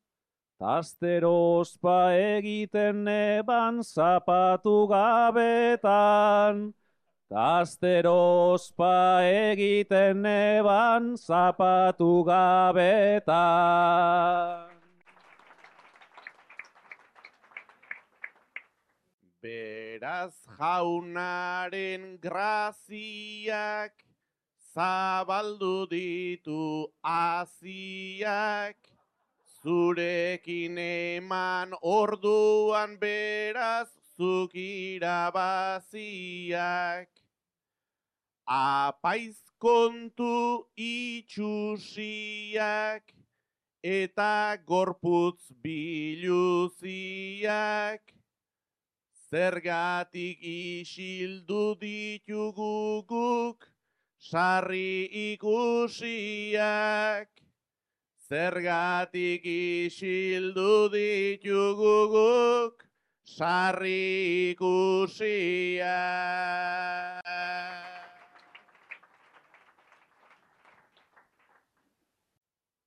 Tastero 0.58 1.60
ospa 1.60 2.16
egiten 2.16 3.04
neban 3.04 3.84
zapatu 3.84 4.88
gabetan. 4.88 6.74
Tastero 7.30 8.54
ospa 8.54 9.20
egiten 9.28 10.22
neban 10.22 11.18
zapatu 11.18 12.24
gabetan. 12.24 13.36
Beraz 19.46 20.34
jaunaren 20.58 22.18
graziak, 22.18 23.94
zabaldu 24.74 25.86
ditu 25.92 26.90
aziak, 27.06 28.78
zurekin 29.62 30.78
eman 30.82 31.78
orduan 31.82 32.98
beraz 32.98 33.90
zuk 34.18 34.56
irabaziak. 34.56 35.94
Apaiz 38.48 39.38
kontu 39.62 40.66
itxusiak 40.90 41.94
eta 43.84 44.58
gorputz 44.66 45.54
biluziak. 45.62 46.86
Zergatik 49.32 50.38
isildu 50.42 51.76
ditugu 51.82 53.02
guk 53.10 53.66
sarri 54.20 55.10
ikusiak. 55.34 56.62
Zergatik 58.30 59.42
isildu 59.46 60.90
ditugu 60.94 61.98
guk 62.14 62.86
sarri 63.26 64.54
ikusiak. 64.54 65.86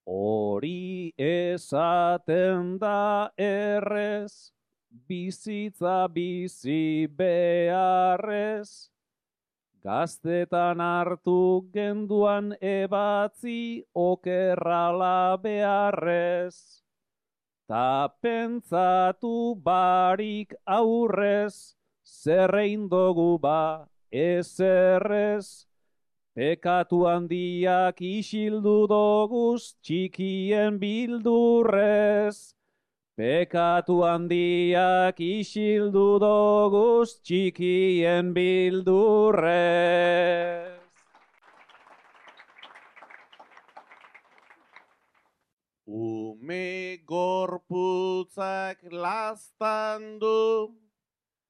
Hori 0.07 1.13
esaten 1.19 2.79
da 2.79 3.31
errez, 3.37 4.53
bizitza 5.07 6.09
bizi 6.09 7.07
beharrez, 7.07 8.91
gaztetan 9.85 10.81
hartu 10.81 11.69
genduan 11.73 12.53
ebatzi 12.61 13.85
okerrala 13.95 15.39
beharrez. 15.43 16.83
Ta 17.69 18.09
pentsatu 18.23 19.55
barik 19.63 20.55
aurrez, 20.67 21.77
zerrein 22.05 22.89
dugu 22.89 23.39
ba 23.39 23.87
ezerrez, 24.11 25.67
pekatu 26.35 27.05
handiak 27.11 28.01
isildu 28.01 28.87
doguz 28.89 29.75
txikien 29.83 30.79
bildurrez. 30.81 32.58
Pekatu 33.19 34.07
handiak 34.07 35.19
isildu 35.19 36.23
doguz 36.23 37.19
txikien 37.27 38.31
bildurrez. 38.37 39.49
Ume 45.89 47.03
gorputzak 47.03 48.87
lastan 48.87 50.23
du, 50.23 50.79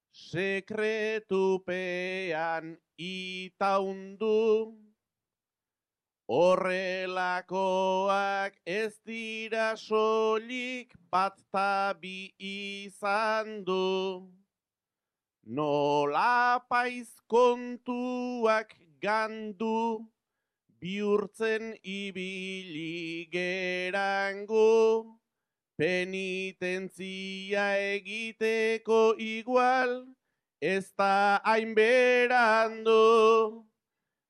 sekretupean 0.08 2.80
itaundu, 2.96 4.72
Horrelakoak 6.28 8.52
ez 8.68 9.00
dira 9.00 9.72
solik 9.80 10.92
bat 11.08 11.32
tabi 11.48 12.36
izan 12.36 13.64
du. 13.64 14.28
Nola 15.48 16.60
paiz 16.68 17.08
kontuak 17.32 18.76
gandu, 19.00 20.04
bihurtzen 20.76 21.80
ibili 21.80 23.24
gerango, 23.32 25.16
penitentzia 25.80 27.80
egiteko 27.96 29.16
igual, 29.16 30.12
ez 30.60 30.92
da 30.92 31.40
hainberando. 31.40 33.64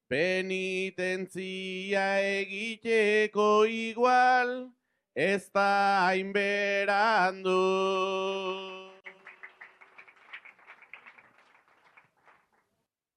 Penitentzia 0.09 2.05
egiteko 2.25 3.69
igual, 3.69 4.73
ez 5.13 5.51
da 5.53 6.09
hainberando. 6.09 7.61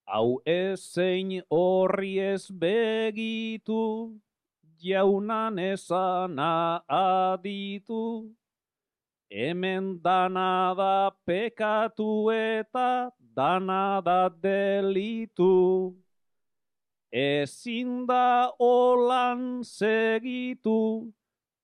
Hau 0.03 0.43
ezein 0.43 1.39
horri 1.47 2.19
ez 2.19 2.51
begitu, 2.51 4.11
jaunan 4.83 5.63
esana 5.63 6.83
aditu, 6.91 8.35
hemen 9.31 10.01
dana 10.03 10.75
da 10.75 11.15
pekatu 11.23 12.27
eta 12.35 13.15
dana 13.33 14.01
da 14.03 14.27
delitu. 14.27 16.00
Ezin 17.11 18.07
da 18.07 18.53
olan 18.59 19.63
segitu, 19.67 21.11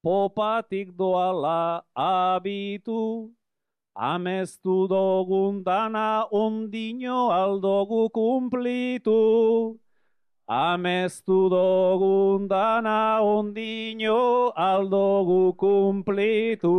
popatik 0.03 0.91
doala 0.91 1.87
abitu, 1.95 3.31
amestu 3.95 4.87
dogun 4.91 5.63
dana 5.63 6.27
ondino 6.31 7.31
aldogu 7.31 8.09
kumplitu. 8.11 9.79
Amestu 10.49 11.49
dogun 11.49 12.47
dana 12.47 13.19
ondino 13.23 14.51
aldogu 14.51 15.55
kumplitu. 15.55 16.75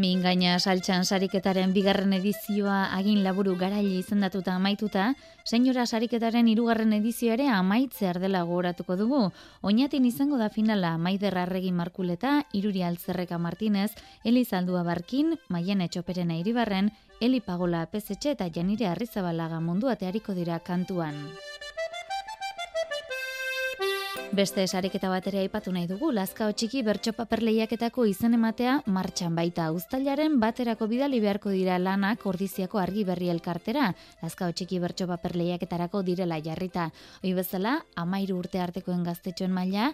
Mingaina 0.00 0.54
saltxan 0.56 1.02
sariketaren 1.04 1.74
bigarren 1.76 2.14
edizioa 2.16 2.76
agin 2.96 3.18
laburu 3.20 3.52
garaile 3.60 3.98
izendatuta 3.98 4.54
amaituta, 4.56 5.10
senyora 5.44 5.84
sariketaren 5.84 6.48
hirugarren 6.48 6.94
edizioa 6.96 7.34
ere 7.36 7.48
amaitzear 7.52 8.20
dela 8.22 8.40
gogoratuko 8.48 8.96
dugu. 8.96 9.20
Oinatin 9.60 10.06
izango 10.08 10.38
da 10.40 10.48
finala 10.48 10.94
Maider 10.96 11.36
Arregi 11.42 11.72
Markuleta, 11.82 12.46
Iruri 12.56 12.82
Altzerreka 12.82 13.36
Martinez, 13.36 13.90
Elizaldua 14.24 14.86
Barkin, 14.88 15.36
Maien 15.48 15.84
Etxoperena 15.84 16.40
Iribarren, 16.40 16.92
Eli 17.20 17.42
Pagola 17.44 17.84
Pezetxe 17.92 18.32
eta 18.38 18.48
Janire 18.48 18.88
Arrizabalaga 18.88 19.60
mundu 19.60 19.92
ateariko 19.92 20.32
dira 20.32 20.62
kantuan. 20.64 21.26
Beste 24.30 24.62
sariketa 24.62 25.08
bat 25.10 25.24
ere 25.26 25.40
aipatu 25.40 25.72
nahi 25.74 25.88
dugu, 25.90 26.12
Lazkao 26.14 26.52
txiki 26.54 26.84
bertso 26.86 27.10
paper 27.18 27.40
lehiaketako 27.42 28.04
izen 28.06 28.36
ematea 28.36 28.76
martxan 28.86 29.34
baita 29.34 29.64
uztailaren 29.74 30.36
baterako 30.38 30.86
bidali 30.86 31.18
beharko 31.24 31.50
dira 31.50 31.80
lanak 31.82 32.22
ordiziako 32.30 32.78
argi 32.78 33.02
berri 33.08 33.26
elkartera. 33.32 33.88
Lazkao 34.22 34.52
txiki 34.52 34.78
bertso 34.78 35.08
paper 35.10 35.34
lehiaketarako 35.34 36.04
direla 36.06 36.38
jarrita. 36.38 36.92
Hoi 37.24 37.32
bezala, 37.34 37.80
amairu 37.96 38.38
urte 38.38 38.62
artekoen 38.62 39.02
gaztetxoen 39.02 39.50
maila, 39.50 39.88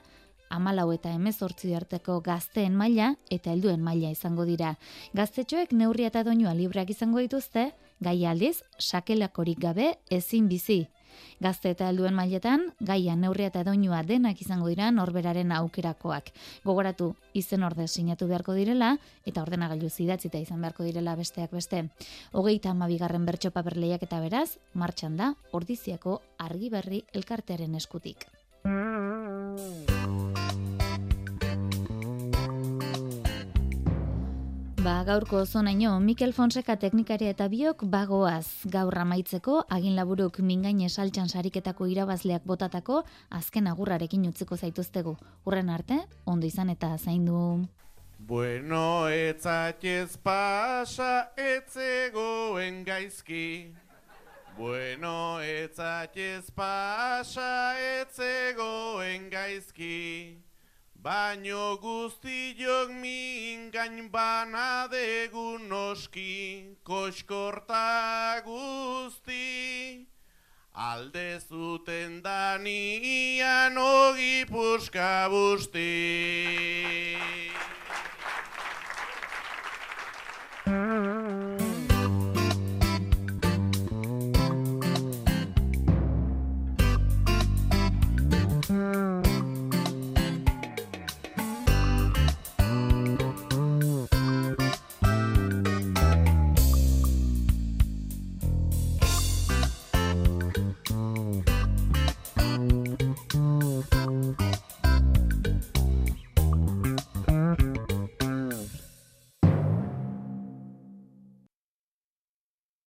amalau 0.50 0.90
eta 0.92 1.14
emezortzi 1.16 1.72
arteko 1.74 2.18
gazteen 2.20 2.76
maila 2.76 3.14
eta 3.32 3.54
helduen 3.54 3.80
maila 3.80 4.12
izango 4.12 4.44
dira. 4.44 4.74
Gaztetxoek 5.16 5.72
neurria 5.72 6.12
eta 6.12 6.26
doinua 6.28 6.52
libreak 6.52 6.92
izango 6.92 7.24
dituzte, 7.24 7.70
gai 8.04 8.18
aldiz, 8.26 8.60
sakelakorik 8.76 9.64
gabe 9.64 9.94
ezin 10.10 10.52
bizi. 10.52 10.84
Gazte 11.40 11.72
eta 11.74 11.88
helduen 11.90 12.14
mailetan, 12.14 12.70
gaia 12.80 13.16
neurria 13.16 13.50
eta 13.52 13.64
doinua 13.66 14.02
denak 14.06 14.40
izango 14.40 14.68
dira 14.72 14.90
norberaren 14.90 15.52
aukerakoak. 15.52 16.32
Gogoratu, 16.64 17.14
izen 17.34 17.66
orde 17.66 17.88
sinatu 17.88 18.28
beharko 18.30 18.54
direla, 18.54 18.96
eta 19.26 19.42
ordenagailu 19.42 19.90
zidatzita 19.90 20.38
izan 20.38 20.60
beharko 20.64 20.86
direla 20.86 21.16
besteak 21.16 21.52
beste. 21.52 21.84
Hogeita 22.32 22.70
amabigarren 22.70 23.26
bertso 23.26 23.50
paper 23.50 23.76
lehiak 23.76 24.08
eta 24.08 24.20
beraz, 24.20 24.58
martxan 24.74 25.16
da, 25.16 25.34
ordiziako 25.52 26.20
argi 26.38 26.70
berri 26.70 27.04
elkartearen 27.12 27.74
eskutik. 27.74 28.28
Ba, 34.86 35.02
gaurko 35.02 35.40
zonaino, 35.44 35.96
Mikel 35.98 36.30
Fonseca 36.32 36.76
teknikaria 36.78 37.32
eta 37.32 37.48
biok 37.50 37.80
bagoaz 37.90 38.68
gaur 38.70 38.94
amaitzeko, 39.02 39.56
agin 39.76 39.96
laburuk 39.98 40.38
mingain 40.46 40.84
esaltxan 40.86 41.26
sariketako 41.26 41.88
irabazleak 41.90 42.46
botatako, 42.46 43.00
azken 43.40 43.66
agurrarekin 43.66 44.28
utziko 44.30 44.54
zaituztegu. 44.54 45.16
Urren 45.42 45.74
arte, 45.74 45.98
ondo 46.24 46.46
izan 46.46 46.70
eta 46.70 46.92
zaindu. 47.02 47.66
Bueno, 48.30 49.08
etzatez 49.10 50.20
pasa 50.22 51.32
etzegoen 51.34 52.84
gaizki. 52.86 53.74
Bueno, 54.54 55.40
etzatez 55.42 56.52
pasa 56.54 57.52
etzegoen 57.98 59.32
gaizki. 59.34 59.96
Baino 61.06 61.78
guztiok 61.78 62.90
mingain 62.90 64.10
bana 64.10 64.88
degun 64.90 65.68
noski, 65.68 66.74
koskorta 66.82 68.42
guzti. 68.42 70.02
Alde 70.74 71.38
zuten 71.48 72.18
danian 72.24 73.78
ogi 73.78 74.46
puska 74.50 75.28
busti. 75.30 75.94